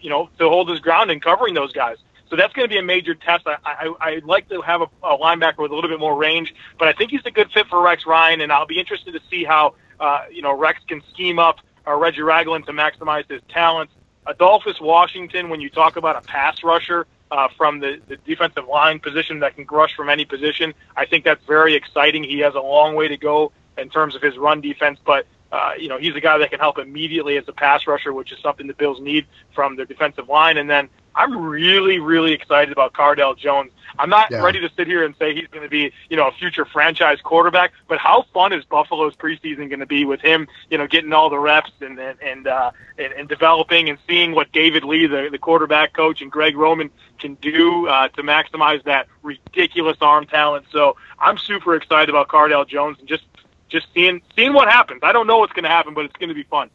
you 0.00 0.10
know, 0.10 0.30
to 0.38 0.48
hold 0.48 0.68
his 0.70 0.80
ground 0.80 1.10
in 1.10 1.20
covering 1.20 1.54
those 1.54 1.72
guys. 1.72 1.98
So 2.28 2.36
that's 2.36 2.52
going 2.54 2.68
to 2.68 2.72
be 2.72 2.78
a 2.78 2.82
major 2.82 3.14
test. 3.14 3.46
I, 3.46 3.56
I, 3.64 3.94
I'd 4.00 4.24
like 4.24 4.48
to 4.48 4.60
have 4.62 4.80
a, 4.80 4.88
a 5.02 5.16
linebacker 5.16 5.58
with 5.58 5.70
a 5.70 5.74
little 5.74 5.90
bit 5.90 6.00
more 6.00 6.16
range, 6.16 6.54
but 6.78 6.88
I 6.88 6.92
think 6.92 7.10
he's 7.10 7.24
a 7.24 7.30
good 7.30 7.50
fit 7.52 7.68
for 7.68 7.80
Rex 7.82 8.04
Ryan, 8.06 8.40
and 8.40 8.50
I'll 8.50 8.66
be 8.66 8.80
interested 8.80 9.12
to 9.12 9.20
see 9.30 9.44
how, 9.44 9.74
uh, 10.00 10.24
you 10.30 10.42
know, 10.42 10.52
Rex 10.56 10.80
can 10.86 11.02
scheme 11.12 11.38
up 11.38 11.60
uh, 11.86 11.94
Reggie 11.94 12.22
Ragland 12.22 12.66
to 12.66 12.72
maximize 12.72 13.28
his 13.30 13.42
talents. 13.48 13.92
Adolphus 14.26 14.80
Washington, 14.80 15.48
when 15.48 15.60
you 15.60 15.70
talk 15.70 15.96
about 15.96 16.16
a 16.16 16.20
pass 16.20 16.64
rusher 16.64 17.06
uh, 17.30 17.48
from 17.56 17.80
the, 17.80 18.00
the 18.08 18.16
defensive 18.16 18.66
line 18.66 18.98
position 18.98 19.40
that 19.40 19.54
can 19.54 19.66
rush 19.70 19.94
from 19.94 20.08
any 20.08 20.24
position, 20.24 20.74
I 20.96 21.06
think 21.06 21.24
that's 21.24 21.44
very 21.46 21.74
exciting. 21.74 22.24
He 22.24 22.40
has 22.40 22.54
a 22.54 22.60
long 22.60 22.94
way 22.94 23.08
to 23.08 23.16
go 23.16 23.52
in 23.78 23.88
terms 23.88 24.14
of 24.14 24.22
his 24.22 24.36
run 24.36 24.60
defense, 24.60 24.98
but 25.04 25.26
uh, 25.52 25.72
you 25.78 25.88
know, 25.88 25.96
he's 25.96 26.14
a 26.16 26.20
guy 26.20 26.38
that 26.38 26.50
can 26.50 26.58
help 26.58 26.78
immediately 26.78 27.36
as 27.36 27.44
a 27.46 27.52
pass 27.52 27.86
rusher, 27.86 28.12
which 28.12 28.32
is 28.32 28.38
something 28.40 28.66
the 28.66 28.74
Bills 28.74 29.00
need 29.00 29.26
from 29.54 29.76
their 29.76 29.86
defensive 29.86 30.28
line. 30.28 30.56
And 30.56 30.68
then 30.68 30.88
I'm 31.16 31.36
really, 31.38 31.98
really 31.98 32.32
excited 32.32 32.70
about 32.70 32.92
Cardale 32.92 33.36
Jones. 33.36 33.72
I'm 33.98 34.10
not 34.10 34.30
Yeah. 34.30 34.42
ready 34.42 34.60
to 34.60 34.68
sit 34.76 34.86
here 34.86 35.04
and 35.04 35.14
say 35.16 35.34
he's 35.34 35.48
going 35.48 35.62
to 35.62 35.70
be, 35.70 35.90
you 36.10 36.16
know, 36.16 36.28
a 36.28 36.32
future 36.32 36.66
franchise 36.66 37.20
quarterback, 37.22 37.72
but 37.88 37.98
how 37.98 38.26
fun 38.34 38.52
is 38.52 38.64
Buffalo's 38.66 39.16
preseason 39.16 39.68
going 39.70 39.80
to 39.80 39.86
be 39.86 40.04
with 40.04 40.20
him, 40.20 40.46
you 40.70 40.76
know, 40.76 40.86
getting 40.86 41.12
all 41.14 41.30
the 41.30 41.38
reps 41.38 41.72
and 41.80 41.98
and 41.98 42.20
and, 42.20 42.46
uh, 42.46 42.70
and, 42.98 43.12
and 43.14 43.28
developing 43.28 43.88
and 43.88 43.98
seeing 44.06 44.32
what 44.32 44.52
David 44.52 44.84
Lee, 44.84 45.06
the, 45.06 45.28
the 45.32 45.38
quarterback 45.38 45.94
coach, 45.94 46.20
and 46.20 46.30
Greg 46.30 46.56
Roman 46.56 46.90
can 47.18 47.34
do 47.36 47.88
uh, 47.88 48.08
to 48.08 48.22
maximize 48.22 48.82
that 48.84 49.06
ridiculous 49.22 49.96
arm 50.02 50.26
talent. 50.26 50.66
So 50.70 50.96
I'm 51.18 51.38
super 51.38 51.74
excited 51.74 52.10
about 52.10 52.28
Cardale 52.28 52.68
Jones 52.68 52.98
and 52.98 53.08
just 53.08 53.24
just 53.68 53.86
seeing 53.94 54.20
seeing 54.36 54.52
what 54.52 54.68
happens. 54.68 55.00
I 55.02 55.12
don't 55.12 55.26
know 55.26 55.38
what's 55.38 55.54
going 55.54 55.64
to 55.64 55.70
happen, 55.70 55.94
but 55.94 56.04
it's 56.04 56.16
going 56.16 56.28
to 56.28 56.34
be 56.34 56.44
fun. 56.44 56.68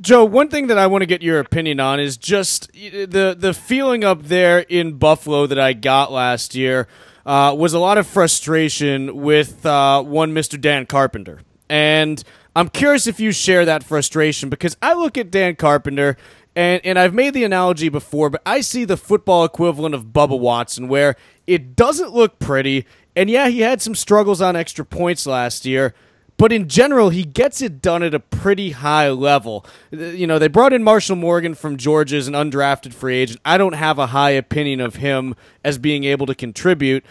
Joe, 0.00 0.24
one 0.24 0.48
thing 0.48 0.68
that 0.68 0.78
I 0.78 0.86
want 0.86 1.02
to 1.02 1.06
get 1.06 1.22
your 1.22 1.40
opinion 1.40 1.80
on 1.80 1.98
is 1.98 2.16
just 2.16 2.70
the 2.72 3.34
the 3.36 3.52
feeling 3.52 4.04
up 4.04 4.22
there 4.22 4.60
in 4.60 4.92
Buffalo 4.96 5.46
that 5.46 5.58
I 5.58 5.72
got 5.72 6.12
last 6.12 6.54
year 6.54 6.86
uh, 7.26 7.54
was 7.58 7.74
a 7.74 7.80
lot 7.80 7.98
of 7.98 8.06
frustration 8.06 9.16
with 9.22 9.66
uh, 9.66 10.00
one 10.02 10.32
Mr. 10.32 10.60
Dan 10.60 10.86
Carpenter, 10.86 11.40
and 11.68 12.22
I'm 12.54 12.68
curious 12.68 13.08
if 13.08 13.18
you 13.18 13.32
share 13.32 13.64
that 13.64 13.82
frustration 13.82 14.48
because 14.48 14.76
I 14.80 14.94
look 14.94 15.18
at 15.18 15.30
Dan 15.30 15.56
Carpenter. 15.56 16.16
And, 16.56 16.84
and 16.84 16.98
I've 16.98 17.14
made 17.14 17.34
the 17.34 17.44
analogy 17.44 17.88
before, 17.88 18.30
but 18.30 18.42
I 18.44 18.62
see 18.62 18.84
the 18.84 18.96
football 18.96 19.44
equivalent 19.44 19.94
of 19.94 20.06
Bubba 20.06 20.36
Watson, 20.36 20.88
where 20.88 21.14
it 21.46 21.76
doesn't 21.76 22.12
look 22.12 22.40
pretty. 22.40 22.84
And 23.14 23.30
yeah, 23.30 23.46
he 23.46 23.60
had 23.60 23.80
some 23.80 23.94
struggles 23.94 24.40
on 24.40 24.56
extra 24.56 24.84
points 24.84 25.24
last 25.24 25.64
year, 25.64 25.94
but 26.38 26.52
in 26.52 26.68
general, 26.68 27.10
he 27.10 27.24
gets 27.24 27.60
it 27.60 27.82
done 27.82 28.02
at 28.04 28.14
a 28.14 28.20
pretty 28.20 28.70
high 28.70 29.10
level. 29.10 29.66
You 29.90 30.26
know, 30.26 30.38
they 30.38 30.46
brought 30.46 30.72
in 30.72 30.84
Marshall 30.84 31.16
Morgan 31.16 31.54
from 31.54 31.76
Georgia 31.76 32.16
as 32.16 32.28
an 32.28 32.34
undrafted 32.34 32.94
free 32.94 33.16
agent. 33.16 33.40
I 33.44 33.58
don't 33.58 33.74
have 33.74 33.98
a 33.98 34.06
high 34.06 34.30
opinion 34.30 34.80
of 34.80 34.96
him 34.96 35.34
as 35.64 35.78
being 35.78 36.04
able 36.04 36.26
to 36.26 36.36
contribute. 36.36 37.04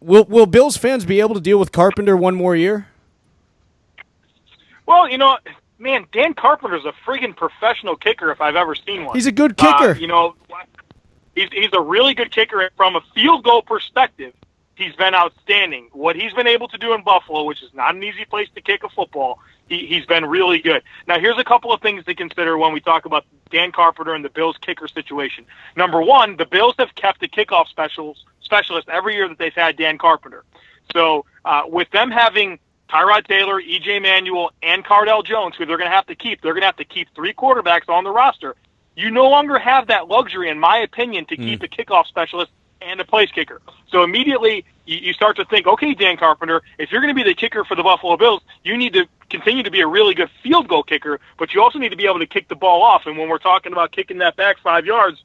Will 0.00 0.24
Will 0.24 0.46
Bills 0.46 0.76
fans 0.76 1.04
be 1.04 1.20
able 1.20 1.34
to 1.34 1.40
deal 1.40 1.58
with 1.58 1.72
Carpenter 1.72 2.16
one 2.16 2.36
more 2.36 2.54
year? 2.54 2.86
Well, 4.86 5.08
you 5.08 5.18
know, 5.18 5.38
man, 5.78 6.06
Dan 6.12 6.32
Carpenter's 6.34 6.84
a 6.84 6.92
freaking 7.04 7.36
professional 7.36 7.96
kicker 7.96 8.30
if 8.30 8.40
I've 8.40 8.56
ever 8.56 8.76
seen 8.76 9.04
one. 9.04 9.16
He's 9.16 9.26
a 9.26 9.32
good 9.32 9.56
kicker. 9.56 9.90
Uh, 9.90 9.94
you 9.94 10.06
know, 10.06 10.36
he's 11.34 11.48
he's 11.52 11.70
a 11.72 11.80
really 11.80 12.14
good 12.14 12.30
kicker 12.30 12.70
from 12.76 12.94
a 12.94 13.00
field 13.12 13.42
goal 13.42 13.62
perspective 13.62 14.34
he's 14.82 14.94
been 14.96 15.14
outstanding. 15.14 15.88
What 15.92 16.16
he's 16.16 16.32
been 16.32 16.46
able 16.46 16.68
to 16.68 16.78
do 16.78 16.94
in 16.94 17.02
Buffalo, 17.02 17.44
which 17.44 17.62
is 17.62 17.72
not 17.74 17.94
an 17.94 18.02
easy 18.02 18.24
place 18.24 18.48
to 18.54 18.60
kick 18.60 18.82
a 18.84 18.88
football, 18.88 19.38
he, 19.68 19.86
he's 19.86 20.06
been 20.06 20.26
really 20.26 20.60
good. 20.60 20.82
Now, 21.06 21.18
here's 21.18 21.38
a 21.38 21.44
couple 21.44 21.72
of 21.72 21.80
things 21.80 22.04
to 22.04 22.14
consider 22.14 22.58
when 22.58 22.72
we 22.72 22.80
talk 22.80 23.04
about 23.04 23.24
Dan 23.50 23.72
Carpenter 23.72 24.14
and 24.14 24.24
the 24.24 24.30
Bills 24.30 24.56
kicker 24.60 24.88
situation. 24.88 25.44
Number 25.76 26.00
one, 26.00 26.36
the 26.36 26.46
Bills 26.46 26.74
have 26.78 26.94
kept 26.94 27.22
a 27.22 27.28
kickoff 27.28 27.68
specials, 27.68 28.24
specialist 28.40 28.88
every 28.88 29.14
year 29.14 29.28
that 29.28 29.38
they've 29.38 29.54
had 29.54 29.76
Dan 29.76 29.98
Carpenter. 29.98 30.44
So 30.92 31.24
uh, 31.44 31.62
with 31.66 31.90
them 31.90 32.10
having 32.10 32.58
Tyrod 32.90 33.26
Taylor, 33.26 33.60
EJ 33.60 34.02
Manuel, 34.02 34.52
and 34.62 34.84
Cardale 34.84 35.24
Jones, 35.24 35.56
who 35.56 35.64
they're 35.64 35.78
going 35.78 35.90
to 35.90 35.96
have 35.96 36.06
to 36.06 36.14
keep, 36.14 36.42
they're 36.42 36.52
going 36.52 36.62
to 36.62 36.66
have 36.66 36.76
to 36.76 36.84
keep 36.84 37.08
three 37.14 37.32
quarterbacks 37.32 37.88
on 37.88 38.04
the 38.04 38.10
roster. 38.10 38.54
You 38.94 39.10
no 39.10 39.28
longer 39.28 39.58
have 39.58 39.86
that 39.86 40.08
luxury, 40.08 40.50
in 40.50 40.58
my 40.58 40.78
opinion, 40.78 41.24
to 41.26 41.36
mm. 41.36 41.44
keep 41.44 41.62
a 41.62 41.68
kickoff 41.68 42.06
specialist 42.06 42.50
and 42.82 43.00
a 43.00 43.04
place 43.04 43.30
kicker. 43.30 43.62
So 43.88 44.02
immediately 44.02 44.64
you, 44.86 44.98
you 44.98 45.12
start 45.12 45.36
to 45.36 45.44
think, 45.44 45.66
okay, 45.66 45.94
Dan 45.94 46.16
Carpenter, 46.16 46.62
if 46.78 46.90
you're 46.90 47.00
going 47.00 47.14
to 47.14 47.20
be 47.20 47.28
the 47.28 47.34
kicker 47.34 47.64
for 47.64 47.74
the 47.74 47.82
Buffalo 47.82 48.16
Bills, 48.16 48.42
you 48.64 48.76
need 48.76 48.92
to 48.94 49.06
continue 49.30 49.62
to 49.62 49.70
be 49.70 49.80
a 49.80 49.86
really 49.86 50.14
good 50.14 50.30
field 50.42 50.68
goal 50.68 50.82
kicker, 50.82 51.20
but 51.38 51.54
you 51.54 51.62
also 51.62 51.78
need 51.78 51.90
to 51.90 51.96
be 51.96 52.06
able 52.06 52.18
to 52.18 52.26
kick 52.26 52.48
the 52.48 52.56
ball 52.56 52.82
off. 52.82 53.02
And 53.06 53.16
when 53.16 53.28
we're 53.28 53.38
talking 53.38 53.72
about 53.72 53.92
kicking 53.92 54.18
that 54.18 54.36
back 54.36 54.58
five 54.62 54.86
yards, 54.86 55.22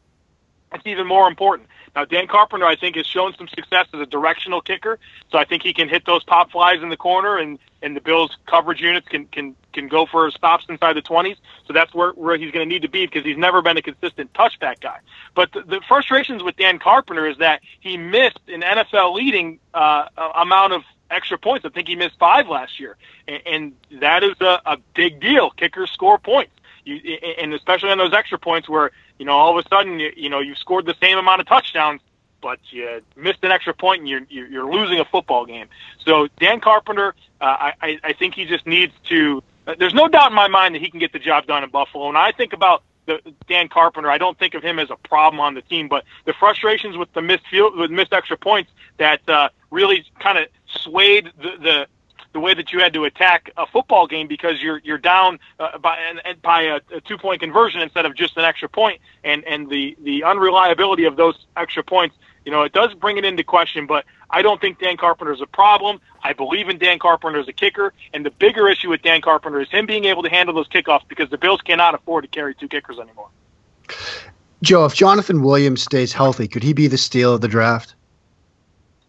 it's 0.74 0.86
even 0.86 1.08
more 1.08 1.28
important. 1.28 1.70
Now, 1.96 2.06
Dan 2.06 2.28
Carpenter, 2.28 2.66
I 2.66 2.76
think, 2.76 2.96
has 2.96 3.08
shown 3.08 3.34
some 3.38 3.48
success 3.48 3.88
as 3.94 4.00
a 4.00 4.06
directional 4.06 4.62
kicker, 4.62 5.00
so 5.32 5.38
I 5.38 5.46
think 5.46 5.64
he 5.64 5.74
can 5.74 5.90
hit 5.90 6.06
those 6.06 6.24
pop 6.24 6.52
flies 6.52 6.84
in 6.84 6.90
the 6.90 6.98
corner, 6.98 7.38
and, 7.38 7.58
and 7.82 7.96
the 7.96 8.02
Bills' 8.02 8.38
coverage 8.46 8.82
units 8.82 9.08
can, 9.08 9.26
can, 9.26 9.56
can 9.78 9.88
go 9.88 10.06
for 10.06 10.30
stops 10.32 10.66
inside 10.70 10.96
the 10.96 11.02
20s. 11.02 11.38
So 11.68 11.74
that's 11.74 11.94
where, 11.94 12.12
where 12.12 12.38
he's 12.38 12.52
going 12.52 12.68
to 12.68 12.74
need 12.74 12.82
to 12.82 12.90
be 12.90 13.06
because 13.06 13.24
he's 13.24 13.38
never 13.38 13.62
been 13.62 13.78
a 13.78 13.82
consistent 13.82 14.34
touchback 14.34 14.80
guy. 14.80 15.00
But 15.36 15.52
the, 15.52 15.62
the 15.62 15.82
frustrations 15.88 16.44
with 16.44 16.56
Dan 16.58 16.80
Carpenter 16.80 17.28
is 17.28 17.38
that 17.38 17.62
he 17.80 17.98
missed 17.98 18.40
an 18.48 18.62
NFL 18.62 19.14
leading 19.14 19.60
uh, 19.74 20.08
amount 20.36 20.74
of 20.74 20.84
extra 21.10 21.38
points. 21.38 21.66
I 21.66 21.70
think 21.70 21.88
he 21.88 21.96
missed 21.96 22.18
five 22.20 22.48
last 22.48 22.80
year, 22.80 22.98
and, 23.28 23.42
and 23.46 24.02
that 24.02 24.24
is 24.24 24.40
a, 24.42 24.62
a 24.66 24.78
big 24.96 25.20
deal. 25.20 25.52
Kickers 25.52 25.92
score 25.92 26.18
points. 26.18 26.52
You, 26.86 27.18
and 27.40 27.54
especially 27.54 27.90
on 27.90 27.98
those 27.98 28.14
extra 28.14 28.40
points 28.40 28.70
where 28.70 28.92
you 29.20 29.26
know 29.26 29.34
all 29.34 29.58
of 29.58 29.66
a 29.66 29.68
sudden 29.68 30.00
you, 30.00 30.12
you 30.16 30.30
know 30.30 30.40
you've 30.40 30.58
scored 30.58 30.86
the 30.86 30.96
same 31.02 31.18
amount 31.18 31.42
of 31.42 31.48
touchdowns, 31.48 32.02
but 32.42 32.60
you 32.70 33.02
missed 33.16 33.40
an 33.44 33.52
extra 33.52 33.74
point 33.74 34.00
and 34.02 34.08
you're 34.08 34.48
you're 34.48 34.72
losing 34.72 35.00
a 35.00 35.06
football 35.06 35.46
game. 35.46 35.68
So 36.06 36.28
Dan 36.40 36.62
Carpenter, 36.62 37.14
uh, 37.42 37.72
I 37.82 38.00
I 38.04 38.14
think 38.14 38.36
he 38.36 38.46
just 38.46 38.66
needs 38.66 38.94
to. 39.06 39.44
There's 39.78 39.94
no 39.94 40.08
doubt 40.08 40.32
in 40.32 40.36
my 40.36 40.48
mind 40.48 40.76
that 40.76 40.82
he 40.82 40.90
can 40.90 41.00
get 41.00 41.12
the 41.12 41.20
job 41.20 41.46
done 41.46 41.64
in 41.64 41.70
Buffalo. 41.70 42.08
And 42.08 42.18
I 42.18 42.32
think 42.32 42.54
about 42.54 42.84
the, 43.06 43.20
Dan 43.48 43.68
Carpenter, 43.70 44.10
I 44.10 44.18
don't 44.18 44.38
think 44.38 44.54
of 44.54 44.64
him 44.64 44.80
as 44.80 44.90
a 44.90 44.96
problem 44.96 45.40
on 45.40 45.56
the 45.56 45.62
team, 45.62 45.88
but 45.88 46.04
the 46.26 46.34
frustrations 46.34 46.98
with 46.98 47.12
the 47.14 47.22
missed 47.22 47.48
field, 47.48 47.76
with 47.78 47.92
missed 47.92 48.14
extra 48.14 48.38
points 48.38 48.72
that 48.98 49.28
uh, 49.28 49.50
really 49.72 50.06
kind 50.20 50.38
of 50.38 50.48
swayed 50.66 51.32
the, 51.38 51.52
the 51.62 51.88
the 52.34 52.42
way 52.42 52.54
that 52.54 52.72
you 52.72 52.80
had 52.80 52.94
to 52.94 53.06
attack 53.06 53.50
a 53.58 53.66
football 53.66 54.06
game 54.06 54.28
because 54.28 54.62
you're 54.62 54.80
you're 54.84 54.98
down 54.98 55.40
uh, 55.60 55.78
by 55.80 55.98
and, 56.24 56.42
by 56.42 56.64
a, 56.64 56.80
a 56.94 57.02
two 57.02 57.18
point 57.18 57.42
conversion 57.42 57.82
instead 57.82 58.06
of 58.06 58.16
just 58.16 58.38
an 58.38 58.44
extra 58.44 58.70
point, 58.70 59.02
and 59.24 59.44
and 59.46 59.70
the 59.70 59.98
the 60.04 60.24
unreliability 60.24 61.06
of 61.06 61.16
those 61.16 61.48
extra 61.56 61.84
points. 61.84 62.16
You 62.46 62.52
know, 62.52 62.62
it 62.62 62.74
does 62.74 62.94
bring 62.94 63.18
it 63.18 63.26
into 63.26 63.44
question, 63.44 63.88
but 63.88 64.06
I 64.30 64.42
don't 64.42 64.62
think 64.62 64.80
Dan 64.80 64.98
Carpenter 64.98 65.34
is 65.34 65.42
a 65.42 65.48
problem. 65.48 66.00
I 66.24 66.34
believe 66.34 66.70
in 66.70 66.78
Dan 66.78 67.00
Carpenter 67.00 67.40
as 67.40 67.48
a 67.48 67.54
kicker, 67.54 67.94
and 68.14 68.26
the 68.26 68.32
bigger 68.32 68.68
issue 68.68 68.90
with 68.90 69.02
Dan 69.02 69.22
Carpenter 69.22 69.62
is 69.62 69.70
him 69.70 69.86
being 69.86 70.06
able 70.06 70.24
to 70.24 70.30
handle 70.30 70.56
those 70.56 70.68
kickoffs 70.68 71.08
because 71.08 71.30
the 71.30 71.38
Bills 71.38 71.62
cannot 71.62 71.96
afford 71.96 72.24
to 72.24 72.30
carry 72.30 72.56
two 72.56 72.68
kickers 72.68 73.00
anymore. 73.00 73.30
Joe, 74.64 74.86
if 74.86 74.96
Jonathan 74.96 75.44
Williams 75.44 75.84
stays 75.84 76.14
healthy, 76.14 76.48
could 76.48 76.64
he 76.64 76.74
be 76.74 76.88
the 76.88 76.98
steal 76.98 77.34
of 77.34 77.42
the 77.42 77.48
draft? 77.48 77.96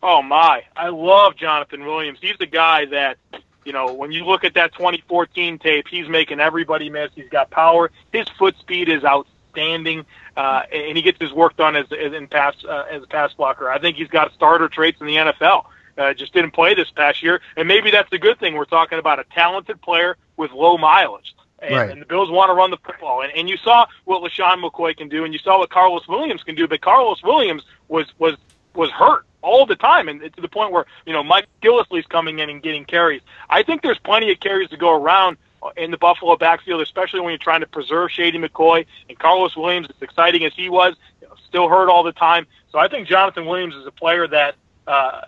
Oh 0.03 0.23
my, 0.23 0.65
I 0.77 0.89
love 0.91 1.37
Jonathan 1.37 1.85
Williams. 1.85 2.19
He's 2.21 2.37
the 2.39 2.47
guy 2.47 2.85
that, 2.87 3.19
you 3.65 3.73
know, 3.73 3.93
when 3.93 4.13
you 4.13 4.25
look 4.25 4.45
at 4.45 4.55
that 4.55 4.73
2014 4.75 5.59
tape, 5.59 5.89
he's 5.89 6.09
making 6.09 6.39
everybody 6.39 6.91
miss. 6.91 7.11
He's 7.15 7.29
got 7.29 7.51
power. 7.51 7.91
His 8.13 8.29
foot 8.39 8.57
speed 8.59 8.89
is 8.89 9.03
outstanding, 9.03 10.05
uh, 10.37 10.63
and 10.73 10.97
he 10.97 11.03
gets 11.03 11.19
his 11.21 11.33
work 11.33 11.57
done 11.57 11.75
as, 11.75 11.87
as 11.91 12.13
in 12.13 12.29
pass 12.29 12.55
uh, 12.65 12.85
as 12.91 13.03
a 13.03 13.07
pass 13.07 13.33
blocker. 13.33 13.69
I 13.69 13.81
think 13.81 13.97
he's 13.97 14.09
got 14.09 14.33
starter 14.35 14.69
traits 14.69 15.01
in 15.01 15.07
the 15.09 15.17
NFL. 15.17 15.65
Uh, 15.99 16.15
just 16.15 16.33
didn't 16.33 16.53
play 16.53 16.75
this 16.75 16.91
past 16.93 17.23
year, 17.25 17.41
and 17.57 17.67
maybe 17.67 17.91
that's 17.91 18.13
a 18.13 18.19
good 18.19 18.39
thing. 18.39 18.55
We're 18.55 18.67
talking 18.67 19.01
about 19.01 19.19
a 19.19 19.25
talented 19.35 19.83
player 19.83 20.17
with 20.37 20.53
low 20.53 20.79
mileage. 20.79 21.35
And, 21.61 21.75
right. 21.75 21.91
and 21.91 22.01
the 22.01 22.07
Bills 22.07 22.31
want 22.31 22.51
to 22.51 22.55
run 22.55 22.71
the 22.71 22.77
football. 22.77 23.23
And, 23.23 23.33
and 23.35 23.49
you 23.49 23.57
saw 23.57 23.87
what 24.05 24.23
LeSean 24.23 24.63
McCoy 24.63 24.97
can 24.97 25.09
do, 25.09 25.25
and 25.25 25.33
you 25.33 25.41
saw 25.41 25.59
what 25.59 25.71
Karlos 25.71 26.07
Williams 26.07 26.45
can 26.45 26.55
do. 26.55 26.69
But 26.69 26.81
Karlos 26.81 27.23
Williams 27.25 27.65
was 27.89 28.07
was 28.19 28.37
was 28.75 28.91
hurt 28.91 29.27
all 29.43 29.67
the 29.67 29.75
time, 29.75 30.09
and 30.09 30.21
to 30.21 30.41
the 30.41 30.49
point 30.49 30.73
where 30.73 30.87
you 31.05 31.13
know 31.13 31.25
Mike 31.25 31.49
Gillislee's 31.63 32.07
coming 32.07 32.39
in 32.39 32.49
and 32.49 32.63
getting 32.63 32.85
carries. 32.85 33.23
I 33.51 33.65
think 33.65 33.83
there's 33.83 33.99
plenty 33.99 34.31
of 34.31 34.39
carries 34.39 34.71
to 34.71 34.77
go 34.77 34.95
around 34.95 35.37
in 35.77 35.91
the 35.91 35.99
Buffalo 35.99 36.37
backfield, 36.37 36.81
especially 36.81 37.21
when 37.21 37.31
you're 37.31 37.39
trying 37.39 37.61
to 37.61 37.67
preserve 37.67 38.13
Shady 38.13 38.39
McCoy 38.39 38.87
and 39.09 39.19
Karlos 39.19 39.57
Williams. 39.57 39.89
As 39.91 40.01
exciting 40.01 40.45
as 40.45 40.53
he 40.55 40.69
was, 40.69 40.95
you 41.21 41.27
know, 41.27 41.35
still 41.49 41.69
hurt 41.69 41.89
all 41.89 42.05
the 42.05 42.13
time. 42.13 42.47
So 42.71 42.79
I 42.79 42.87
think 42.87 43.09
Jonathan 43.09 43.47
Williams 43.47 43.75
is 43.75 43.87
a 43.87 43.91
player 43.91 44.29
that 44.29 44.55
uh, 44.89 45.21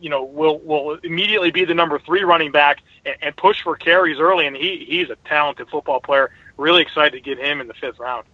you 0.00 0.08
know 0.08 0.22
will 0.22 0.58
will 0.60 0.98
immediately 1.02 1.50
be 1.50 1.64
the 1.64 1.74
number 1.74 1.98
three 1.98 2.22
running 2.22 2.52
back 2.52 2.78
and, 3.04 3.16
and 3.20 3.36
push 3.36 3.60
for 3.62 3.76
carries 3.76 4.18
early. 4.20 4.46
And 4.46 4.56
he 4.56 4.86
he's 4.88 5.10
a 5.10 5.16
talented 5.28 5.68
football 5.68 6.00
player. 6.00 6.30
Really 6.56 6.82
excited 6.82 7.12
to 7.12 7.20
get 7.20 7.38
him 7.38 7.60
in 7.60 7.66
the 7.66 7.74
fifth 7.74 7.98
round. 7.98 8.26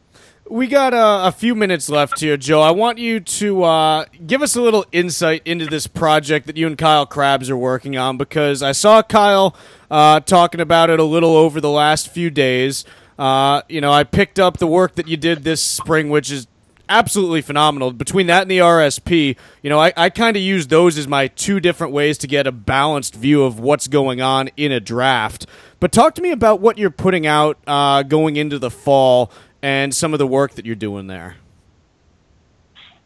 We 0.49 0.67
got 0.67 0.93
uh, 0.93 1.23
a 1.25 1.33
few 1.33 1.55
minutes 1.55 1.89
left 1.89 2.21
here, 2.21 2.37
Joe. 2.37 2.61
I 2.61 2.71
want 2.71 2.99
you 2.99 3.19
to 3.19 3.63
uh, 3.63 4.05
give 4.27 4.43
us 4.43 4.57
a 4.57 4.61
little 4.61 4.85
insight 4.93 5.41
into 5.47 5.65
this 5.67 5.87
project 5.87 6.47
that 6.47 6.59
you 6.59 6.67
and 6.67 6.77
Kyle 6.77 7.07
Crabbs 7.07 7.49
are 7.49 7.57
working 7.57 7.97
on 7.97 8.19
because 8.19 8.63
I 8.63 8.73
saw 8.73 9.03
Kyle 9.03 9.57
uh, 9.91 10.21
talking 10.21 10.61
about 10.61 10.91
it 10.91 11.01
a 11.01 11.05
little 11.05 11.35
over 11.35 11.63
the 11.63 11.71
last 11.71 12.11
few 12.11 12.29
days. 12.29 12.85
You 13.19 13.81
know, 13.81 13.91
I 13.91 14.05
picked 14.05 14.39
up 14.39 14.59
the 14.59 14.67
work 14.67 14.97
that 14.97 15.09
you 15.09 15.17
did 15.17 15.45
this 15.45 15.63
spring, 15.63 16.11
which 16.11 16.31
is 16.31 16.47
absolutely 16.89 17.43
phenomenal. 17.43 17.93
Between 17.93 18.27
that 18.29 18.43
and 18.43 18.51
the 18.51 18.59
RSP, 18.59 19.37
you 19.63 19.71
know, 19.71 19.79
I, 19.79 19.93
I 19.97 20.11
kind 20.11 20.37
of 20.37 20.43
use 20.43 20.67
those 20.67 20.99
as 20.99 21.09
my 21.09 21.29
two 21.29 21.61
different 21.61 21.93
ways 21.93 22.19
to 22.19 22.27
get 22.27 22.47
a 22.47 22.53
balanced 22.53 23.15
view 23.15 23.45
of 23.45 23.59
what's 23.59 23.89
going 23.89 24.21
on 24.21 24.49
in 24.57 24.73
a 24.73 24.81
draft. 24.81 25.47
But 25.81 25.93
talk 25.93 26.15
to 26.17 26.23
me 26.23 26.31
about 26.31 26.61
what 26.61 26.79
you're 26.79 26.91
putting 26.91 27.27
out 27.27 27.59
uh, 27.67 28.03
going 28.03 28.37
into 28.37 28.59
the 28.59 28.71
fall 28.71 29.31
and 29.63 29.95
some 29.95 30.13
of 30.13 30.19
the 30.19 30.27
work 30.27 30.53
that 30.53 30.67
you're 30.67 30.75
doing 30.75 31.07
there. 31.07 31.37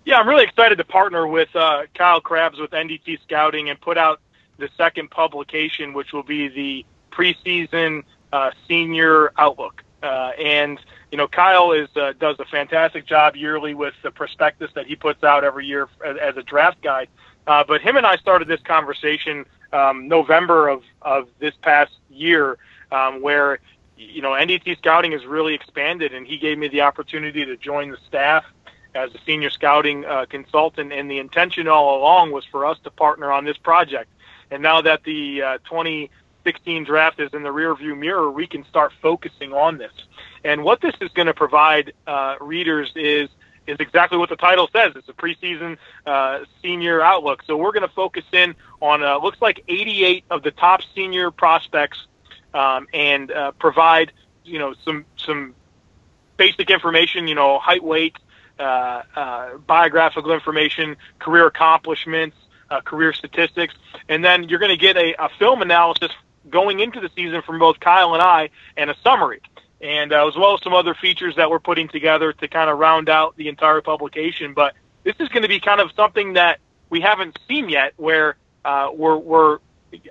Yeah, 0.04 0.16
I'm 0.16 0.28
really 0.28 0.44
excited 0.44 0.78
to 0.78 0.85
partner 0.85 1.26
with 1.26 1.54
uh, 1.54 1.82
Kyle 1.94 2.20
Crabbs 2.20 2.58
with 2.58 2.70
NDT 2.70 3.20
Scouting 3.23 3.68
and 3.68 3.80
put 3.80 3.99
out 3.99 4.20
the 4.56 4.70
second 4.76 5.11
publication, 5.11 5.92
which 5.92 6.12
will 6.12 6.23
be 6.23 6.49
the 6.49 6.87
preseason 7.12 8.04
uh, 8.32 8.50
senior 8.66 9.32
outlook. 9.37 9.82
Uh, 10.02 10.30
and 10.38 10.78
you 11.11 11.19
know, 11.19 11.29
Kyle 11.29 11.73
is 11.73 11.88
uh, 11.97 12.12
does 12.19 12.37
a 12.38 12.45
fantastic 12.47 13.07
job 13.07 13.37
yearly 13.37 13.75
with 13.75 13.95
the 14.03 14.11
prospectus 14.11 14.71
that 14.75 14.87
he 14.87 14.97
puts 14.97 15.25
out 15.25 15.45
every 15.45 15.67
year 15.67 15.88
as, 16.05 16.17
as 16.17 16.37
a 16.37 16.43
draft 16.43 16.83
guide. 16.83 17.09
Uh, 17.47 17.65
but 17.67 17.81
him 17.81 17.97
and 17.97 18.07
I 18.07 18.17
started 18.17 18.47
this 18.47 18.61
conversation 18.62 19.47
um, 19.73 20.09
November 20.09 20.69
of 20.69 20.83
of 21.03 21.29
this 21.38 21.55
past 21.62 21.93
year, 22.11 22.59
um, 22.93 23.23
where 23.23 23.59
you 23.99 24.23
know, 24.23 24.31
NDT 24.31 24.79
scouting 24.79 25.12
has 25.12 25.27
really 25.27 25.55
expanded, 25.55 26.15
and 26.15 26.27
he 26.27 26.38
gave 26.38 26.57
me 26.59 26.69
the 26.69 26.83
opportunity 26.83 27.45
to 27.45 27.57
join 27.57 27.91
the 27.91 27.99
staff 28.07 28.45
as 28.95 29.15
a 29.15 29.19
senior 29.27 29.50
scouting 29.50 30.05
uh, 30.05 30.27
consultant. 30.29 30.93
And 30.93 31.11
the 31.11 31.19
intention 31.19 31.69
all 31.69 31.99
along 31.99 32.31
was 32.33 32.45
for 32.45 32.65
us 32.65 32.79
to 32.85 32.91
partner 32.91 33.33
on 33.33 33.45
this 33.45 33.57
project. 33.59 34.11
And 34.50 34.62
now 34.62 34.81
that 34.83 35.03
the 35.05 35.43
uh, 35.43 35.59
2015 35.69 36.11
2016 36.49 36.85
draft 36.85 37.21
is 37.21 37.31
in 37.33 37.43
the 37.43 37.50
rearview 37.50 37.97
mirror, 37.97 38.31
we 38.31 38.47
can 38.47 38.64
start 38.67 38.93
focusing 39.02 39.52
on 39.52 39.78
this. 39.78 39.93
And 40.45 40.64
what 40.64 40.81
this 40.81 40.95
is 41.00 41.11
going 41.11 41.26
to 41.26 41.35
provide 41.35 41.93
uh, 42.07 42.37
readers 42.40 42.90
is 42.95 43.28
is 43.67 43.76
exactly 43.81 44.17
what 44.17 44.31
the 44.31 44.37
title 44.37 44.67
says. 44.73 44.93
It's 44.97 45.11
a 45.11 45.12
preseason 45.12 45.76
uh, 46.07 46.45
senior 46.62 47.02
outlook. 47.02 47.43
So 47.47 47.55
we're 47.59 47.73
going 47.73 47.87
to 47.87 47.95
focus 47.95 48.25
in 48.33 48.55
on 48.81 49.02
uh, 49.02 49.19
looks 49.19 49.43
like 49.43 49.62
88 49.69 50.25
of 50.31 50.43
the 50.43 50.52
top 50.52 50.81
senior 50.95 51.31
prospects 51.31 51.99
um, 52.55 52.87
and 52.95 53.31
uh, 53.31 53.52
provide 53.52 54.12
you 54.45 54.59
know 54.59 54.75
some 54.85 55.05
some 55.17 55.55
basic 56.38 56.71
information. 56.71 57.28
You 57.28 57.35
know, 57.35 57.59
height, 57.59 57.85
weight, 57.85 58.17
uh, 58.59 59.02
uh, 59.14 59.57
biographical 59.59 60.33
information, 60.33 60.97
career 61.19 61.47
accomplishments, 61.47 62.37
uh, 62.71 62.81
career 62.81 63.12
statistics, 63.12 63.75
and 64.09 64.25
then 64.25 64.49
you're 64.49 64.61
going 64.61 64.76
to 64.76 64.81
get 64.81 64.97
a, 64.97 65.14
a 65.23 65.28
film 65.38 65.61
analysis 65.61 66.11
going 66.50 66.80
into 66.80 67.00
the 67.00 67.11
season 67.14 67.42
from 67.42 67.59
both 67.59 67.80
Kyle 67.80 68.14
and 68.14 68.23
I, 68.23 68.50
and 68.76 68.90
a 68.90 68.97
summary 69.02 69.40
and 69.80 70.12
uh, 70.12 70.26
as 70.26 70.37
well 70.37 70.54
as 70.54 70.62
some 70.62 70.75
other 70.75 70.95
features 70.95 71.37
that 71.37 71.50
we're 71.50 71.59
putting 71.59 71.88
together 71.88 72.33
to 72.33 72.49
kind 72.49 72.68
of 72.68 72.78
round 72.78 73.09
out 73.09 73.37
the 73.37 73.49
entire 73.49 73.80
publication. 73.80 74.54
But 74.54 74.75
this 75.04 75.14
is 75.21 75.28
going 75.28 75.42
to 75.42 75.49
be 75.49 75.61
kind 75.61 75.80
of 75.80 75.92
something 75.95 76.35
that 76.35 76.59
we 76.90 77.00
haven't 77.00 77.38
seen 77.47 77.68
yet, 77.68 77.92
where 77.97 78.37
uh, 78.64 78.90
we're, 78.92 79.16
we're 79.16 79.59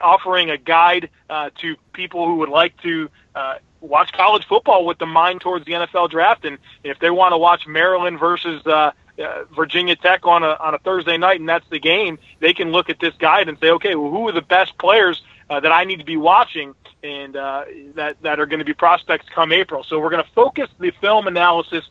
offering 0.02 0.50
a 0.50 0.58
guide 0.58 1.10
uh, 1.30 1.50
to 1.60 1.76
people 1.94 2.26
who 2.26 2.36
would 2.36 2.50
like 2.50 2.80
to 2.82 3.10
uh, 3.36 3.56
watch 3.82 4.12
college 4.14 4.46
football 4.48 4.86
with 4.86 4.98
the 5.00 5.06
mind 5.06 5.42
towards 5.42 5.66
the 5.66 5.74
NFL 5.74 6.10
draft, 6.10 6.46
and 6.46 6.58
if 6.84 7.00
they 7.00 7.10
want 7.10 7.34
to 7.34 7.38
watch 7.38 7.68
Maryland 7.68 8.20
versus 8.20 8.66
uh, 8.66 8.92
uh, 9.20 9.44
Virginia 9.56 9.96
Tech 9.96 10.26
on 10.26 10.44
a 10.44 10.58
on 10.60 10.74
a 10.76 10.80
Thursday 10.80 11.18
night, 11.18 11.40
and 11.40 11.50
that's 11.50 11.68
the 11.70 11.80
game, 11.80 12.18
they 12.40 12.54
can 12.54 12.72
look 12.72 12.90
at 12.90 13.00
this 13.00 13.14
guide 13.16 13.50
and 13.50 13.58
say, 13.60 13.72
okay, 13.72 13.96
well, 13.96 14.12
who 14.12 14.28
are 14.30 14.32
the 14.32 14.42
best 14.42 14.78
players 14.78 15.22
uh, 15.50 15.60
that 15.60 15.72
I 15.72 15.84
need 15.84 16.00
to 16.00 16.06
be 16.06 16.18
watching? 16.18 16.74
and 17.04 17.36
uh, 17.36 17.66
that 17.96 18.22
that 18.22 18.40
are 18.40 18.46
going 18.46 18.60
to 18.60 18.66
be 18.66 18.74
prospects 18.74 19.26
come 19.34 19.52
April. 19.52 19.84
So 19.84 20.00
we're 20.00 20.10
going 20.10 20.24
to 20.24 20.32
focus 20.32 20.70
the 20.80 20.92
film 21.02 21.28
analysis 21.28 21.86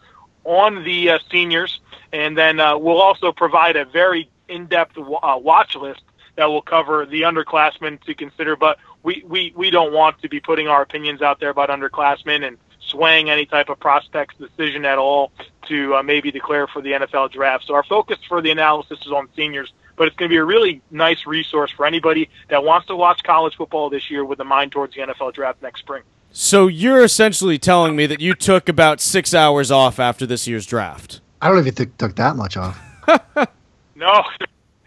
on 0.45 0.85
the 0.85 1.11
uh, 1.11 1.19
seniors, 1.31 1.81
and 2.13 2.37
then 2.37 2.61
uh, 2.61 2.77
we'll 2.79 3.01
also 3.01 3.33
provide 3.33 3.77
a 3.77 3.85
very 3.85 4.31
in-depth 4.49 4.97
uh, 4.99 5.39
watch 5.41 5.75
list 5.75 6.03
that 6.37 6.47
will 6.47 6.63
cover 6.63 7.07
the 7.07 7.23
underclassmen 7.23 8.01
to 8.05 8.15
consider. 8.15 8.57
But 8.57 8.79
we, 9.03 9.25
we, 9.27 9.53
we 9.57 9.71
don't 9.71 9.93
want 9.93 10.21
to 10.23 10.29
be 10.29 10.39
putting 10.39 10.69
our 10.69 10.83
opinions 10.83 11.23
out 11.23 11.41
there 11.41 11.51
about 11.51 11.71
underclassmen 11.71 12.47
and 12.47 12.59
swaying 12.81 13.31
any 13.31 13.47
type 13.47 13.69
of 13.71 13.81
prospect's 13.81 14.37
decision 14.37 14.85
at 14.85 14.99
all 14.99 15.33
to 15.69 16.01
maybe 16.05 16.31
declare 16.31 16.69
for 16.69 16.81
the 16.81 16.93
NFL 16.93 17.33
draft. 17.33 17.65
So 17.67 17.75
our 17.75 17.83
focus 17.83 18.19
for 18.29 18.41
the 18.41 18.51
analysis 18.51 19.01
is 19.01 19.11
on 19.11 19.29
seniors 19.35 19.73
but 19.97 20.07
it's 20.07 20.17
going 20.17 20.29
to 20.29 20.33
be 20.33 20.39
a 20.39 20.45
really 20.45 20.83
nice 20.91 21.27
resource 21.27 21.71
for 21.71 21.87
anybody 21.87 22.29
that 22.49 22.63
wants 22.63 22.87
to 22.89 22.97
watch 22.97 23.23
college 23.23 23.57
football 23.57 23.91
this 23.91 24.11
year 24.11 24.25
with 24.25 24.39
a 24.41 24.45
mind 24.45 24.73
towards 24.73 24.95
the 24.95 25.01
NFL 25.01 25.35
draft 25.35 25.63
next 25.63 25.81
spring. 25.81 26.03
So 26.31 26.67
you're 26.67 27.03
essentially 27.03 27.59
telling 27.59 27.97
me 27.97 28.07
that 28.07 28.21
you 28.21 28.35
took 28.35 28.69
about 28.69 29.01
six 29.01 29.33
hours 29.33 29.71
off 29.71 29.99
after 29.99 30.27
this 30.27 30.47
year's 30.47 30.67
draft. 30.67 31.21
I 31.41 31.49
don't 31.49 31.59
even 31.61 31.75
think 31.75 31.97
took 31.97 32.17
that 32.17 32.37
much 32.37 32.57
off. 32.57 32.79
no, 33.97 34.23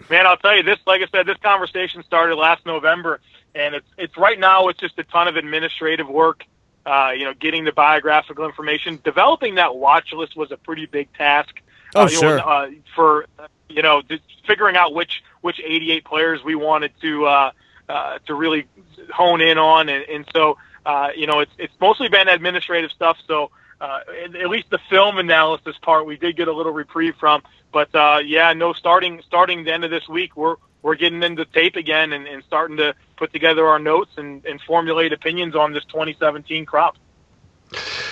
man, 0.10 0.28
I'll 0.28 0.38
tell 0.38 0.56
you 0.56 0.64
this. 0.64 0.78
Like 0.86 1.02
I 1.02 1.08
said, 1.12 1.26
this 1.26 1.38
conversation 1.38 2.04
started 2.04 2.36
last 2.36 2.66
November, 2.66 3.20
and 3.56 3.76
it's 3.76 3.88
it's 3.98 4.18
right 4.18 4.40
now. 4.40 4.68
It's 4.68 4.80
just 4.80 4.98
a 5.00 5.04
ton 5.04 5.28
of 5.28 5.38
administrative 5.38 6.08
work. 6.08 6.44
Uh, 6.86 7.12
you 7.16 7.26
know, 7.26 7.34
getting 7.34 7.66
the 7.66 7.72
biographical 7.72 8.46
information, 8.46 9.00
developing 9.04 9.56
that 9.56 9.76
watch 9.76 10.12
list 10.14 10.36
was 10.36 10.52
a 10.52 10.58
pretty 10.58 10.86
big 10.86 11.12
task. 11.14 11.62
Oh, 11.96 12.04
uh, 12.04 12.08
sure. 12.08 12.38
Know, 12.38 12.44
uh, 12.44 12.70
for 12.96 13.26
you 13.70 13.82
know, 13.82 14.02
figuring 14.48 14.76
out 14.76 14.94
which 14.94 15.24
which 15.42 15.60
88 15.64 16.04
players 16.06 16.44
we 16.44 16.56
wanted 16.56 16.92
to 17.02 17.26
uh, 17.26 17.52
uh, 17.88 18.20
to 18.26 18.34
really 18.34 18.68
hone 19.12 19.42
in 19.42 19.58
on, 19.58 19.90
and, 19.90 20.04
and 20.10 20.26
so 20.34 20.58
uh, 20.86 21.10
you 21.16 21.28
know, 21.28 21.40
it's 21.40 21.52
it's 21.58 21.74
mostly 21.80 22.10
been 22.10 22.28
administrative 22.28 22.92
stuff. 22.92 23.18
So 23.28 23.52
uh, 23.82 24.00
at 24.20 24.50
least 24.50 24.70
the 24.70 24.80
film 24.90 25.18
analysis 25.18 25.76
part, 25.82 26.06
we 26.06 26.18
did 26.18 26.36
get 26.36 26.48
a 26.48 26.54
little 26.54 26.72
reprieve 26.72 27.16
from. 27.20 27.44
But 27.72 27.94
uh, 27.94 28.20
yeah, 28.26 28.54
no, 28.54 28.74
starting 28.74 29.22
starting 29.26 29.64
the 29.64 29.74
end 29.74 29.84
of 29.84 29.92
this 29.92 30.08
week, 30.08 30.36
we're 30.36 30.56
we're 30.82 30.96
getting 30.96 31.22
into 31.24 31.46
tape 31.46 31.76
again 31.76 32.14
and, 32.14 32.28
and 32.28 32.44
starting 32.44 32.78
to 32.78 32.96
put 33.18 33.34
together 33.34 33.68
our 33.68 33.80
notes 33.80 34.12
and, 34.18 34.46
and 34.46 34.62
formulate 34.62 35.12
opinions 35.12 35.56
on 35.56 35.74
this 35.74 35.84
2017 35.86 36.66
crop. 36.66 36.98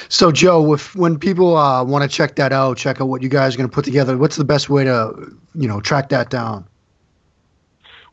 So, 0.10 0.32
Joe, 0.32 0.74
if 0.74 0.96
when 0.96 1.20
people 1.20 1.58
uh, 1.58 1.84
want 1.84 2.04
to 2.04 2.10
check 2.10 2.36
that 2.36 2.54
out, 2.54 2.78
check 2.78 3.02
out 3.02 3.10
what 3.10 3.22
you 3.22 3.30
guys 3.30 3.56
are 3.56 3.58
going 3.58 3.70
to 3.70 3.74
put 3.74 3.86
together. 3.86 4.18
What's 4.18 4.38
the 4.38 4.46
best 4.46 4.70
way 4.70 4.84
to, 4.84 5.36
you 5.56 5.68
know, 5.68 5.82
track 5.82 6.10
that 6.10 6.30
down? 6.30 6.66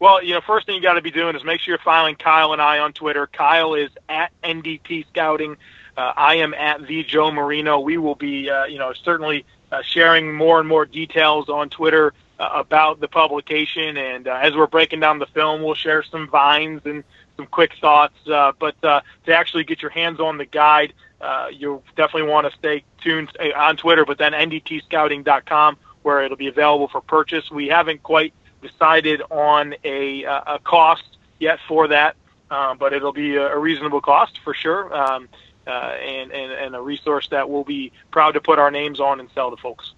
Well, 0.01 0.23
you 0.23 0.35
know, 0.35 0.41
first 0.41 0.67
thing 0.67 0.75
you 0.75 0.83
got 0.83 0.95
to 0.95 1.03
be 1.03 1.11
doing 1.11 1.37
is 1.37 1.45
make 1.45 1.61
sure 1.61 1.73
you're 1.73 1.79
following 1.79 2.17
Kyle 2.17 2.53
and 2.53 2.61
I 2.61 2.79
on 2.79 2.93
Twitter. 2.93 3.27
Kyle 3.27 3.75
is 3.75 3.91
at 4.09 4.33
NDT 4.43 5.07
Scouting. 5.09 5.57
Uh, 5.97 6.13
I 6.17 6.37
am 6.37 6.53
at 6.55 6.87
the 6.87 7.05
Joe 7.05 7.31
Marino. 7.31 7.79
We 7.79 7.97
will 7.97 8.17
be, 8.17 8.51
uh, 8.51 8.65
you 8.65 8.79
know, 8.79 8.93
certainly 8.93 9.45
uh, 9.71 9.83
sharing 9.83 10.35
more 10.35 10.59
and 10.59 10.69
more 10.69 10.85
details 10.85 11.49
on 11.49 11.71
Twitter 11.71 12.13
uh, 12.39 12.51
about 12.53 13.01
the 13.01 13.09
publication. 13.09 13.97
And 13.97 14.27
uh, 14.27 14.41
as 14.43 14.55
we're 14.55 14.67
breaking 14.67 15.01
down 15.01 15.21
the 15.21 15.27
film, 15.27 15.63
we'll 15.63 15.75
share 15.75 16.03
some 16.03 16.29
vines 16.29 16.83
and 16.85 17.05
some 17.37 17.47
quick 17.47 17.73
thoughts. 17.81 18.17
Uh, 18.27 18.53
but 18.59 18.81
to 18.83 19.03
actually 19.29 19.65
get 19.65 19.81
your 19.81 19.93
hands 19.93 20.19
on 20.19 20.39
the 20.39 20.45
guide, 20.45 20.93
uh, 21.25 21.49
you'll 21.51 21.83
definitely 21.97 22.31
want 22.31 22.47
to 22.51 22.57
stay 22.59 22.85
tuned 23.03 23.31
uh, 23.41 23.57
on 23.57 23.77
Twitter, 23.77 24.05
but 24.05 24.19
then 24.19 24.33
ndtscouting.com 24.33 25.77
where 26.03 26.23
it'll 26.23 26.37
be 26.37 26.49
available 26.49 26.87
for 26.87 27.01
purchase. 27.01 27.51
We 27.51 27.69
haven't 27.69 28.03
quite 28.03 28.35
decided 28.61 29.23
on 29.31 29.75
a, 29.85 30.27
uh, 30.27 30.57
a 30.57 30.59
cost 30.59 31.17
yet 31.39 31.59
for 31.67 31.89
that, 31.89 32.17
uh, 32.51 32.75
but 32.75 32.93
it'll 32.93 33.13
be 33.13 33.37
a, 33.37 33.57
reasonable 33.57 34.03
cost 34.03 34.39
for 34.45 34.53
sure, 34.53 34.95
um, 34.95 35.29
uh, 35.67 35.71
and, 35.71 36.31
and, 36.31 36.53
and 36.53 36.77
a 36.77 36.81
resource 36.81 37.29
that 37.29 37.49
we'll 37.49 37.65
be 37.65 37.91
proud 38.11 38.33
to 38.33 38.41
put 38.43 38.59
our 38.59 38.71
names 38.71 39.01
on 39.01 39.19
and 39.19 39.31
sell 39.35 39.51
to 39.51 39.57
folks. 39.57 39.95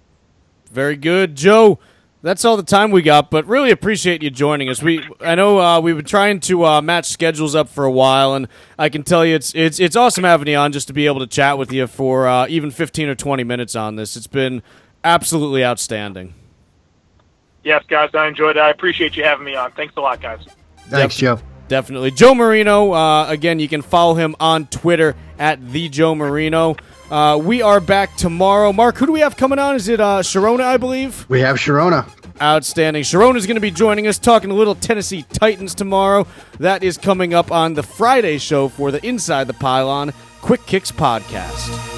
Very 0.70 0.96
good, 0.96 1.34
Joe 1.34 1.80
that's 2.26 2.44
all 2.44 2.56
the 2.56 2.62
time 2.62 2.90
we 2.90 3.02
got. 3.02 3.30
But 3.30 3.46
really 3.46 3.70
appreciate 3.70 4.22
you 4.22 4.30
joining 4.30 4.68
us. 4.68 4.82
We 4.82 5.06
I 5.20 5.34
know 5.34 5.60
uh, 5.60 5.80
we've 5.80 5.96
been 5.96 6.04
trying 6.04 6.40
to 6.40 6.64
uh, 6.64 6.82
match 6.82 7.06
schedules 7.06 7.54
up 7.54 7.68
for 7.68 7.84
a 7.84 7.90
while, 7.90 8.34
and 8.34 8.48
I 8.78 8.88
can 8.88 9.02
tell 9.02 9.24
you 9.24 9.34
it's 9.34 9.54
it's 9.54 9.78
it's 9.78 9.96
awesome 9.96 10.24
having 10.24 10.48
you 10.48 10.56
on 10.56 10.72
just 10.72 10.88
to 10.88 10.92
be 10.92 11.06
able 11.06 11.20
to 11.20 11.26
chat 11.26 11.56
with 11.56 11.72
you 11.72 11.86
for 11.86 12.26
uh, 12.26 12.46
even 12.48 12.70
fifteen 12.70 13.08
or 13.08 13.14
twenty 13.14 13.44
minutes 13.44 13.76
on 13.76 13.96
this. 13.96 14.16
It's 14.16 14.26
been 14.26 14.62
absolutely 15.04 15.64
outstanding. 15.64 16.34
Yes, 17.62 17.84
guys, 17.88 18.10
I 18.14 18.28
enjoyed 18.28 18.56
it. 18.56 18.60
I 18.60 18.70
appreciate 18.70 19.16
you 19.16 19.24
having 19.24 19.44
me 19.44 19.54
on. 19.56 19.72
Thanks 19.72 19.94
a 19.96 20.00
lot, 20.00 20.20
guys. 20.20 20.40
Thanks, 20.88 21.16
Joe. 21.16 21.40
Definitely. 21.68 22.12
Joe 22.12 22.34
Marino, 22.34 22.92
uh, 22.92 23.26
again, 23.28 23.58
you 23.58 23.68
can 23.68 23.82
follow 23.82 24.14
him 24.14 24.36
on 24.38 24.66
Twitter 24.66 25.16
at 25.38 25.72
the 25.72 25.88
Joe 25.88 26.14
Marino. 26.14 26.76
Uh, 27.10 27.40
we 27.42 27.62
are 27.62 27.80
back 27.80 28.16
tomorrow. 28.16 28.72
Mark, 28.72 28.96
who 28.96 29.06
do 29.06 29.12
we 29.12 29.20
have 29.20 29.36
coming 29.36 29.58
on? 29.58 29.74
Is 29.74 29.88
it 29.88 30.00
uh, 30.00 30.20
Sharona, 30.20 30.62
I 30.62 30.76
believe? 30.76 31.26
We 31.28 31.40
have 31.40 31.56
Sharona. 31.56 32.08
Outstanding. 32.40 33.02
Sharona 33.02 33.36
is 33.36 33.46
going 33.46 33.56
to 33.56 33.60
be 33.60 33.70
joining 33.70 34.06
us 34.06 34.18
talking 34.18 34.50
a 34.50 34.54
little 34.54 34.74
Tennessee 34.74 35.24
Titans 35.32 35.74
tomorrow. 35.74 36.26
That 36.58 36.82
is 36.82 36.98
coming 36.98 37.32
up 37.32 37.50
on 37.50 37.74
the 37.74 37.82
Friday 37.82 38.38
show 38.38 38.68
for 38.68 38.90
the 38.90 39.04
Inside 39.06 39.46
the 39.46 39.54
Pylon 39.54 40.12
Quick 40.42 40.66
Kicks 40.66 40.92
podcast. 40.92 41.95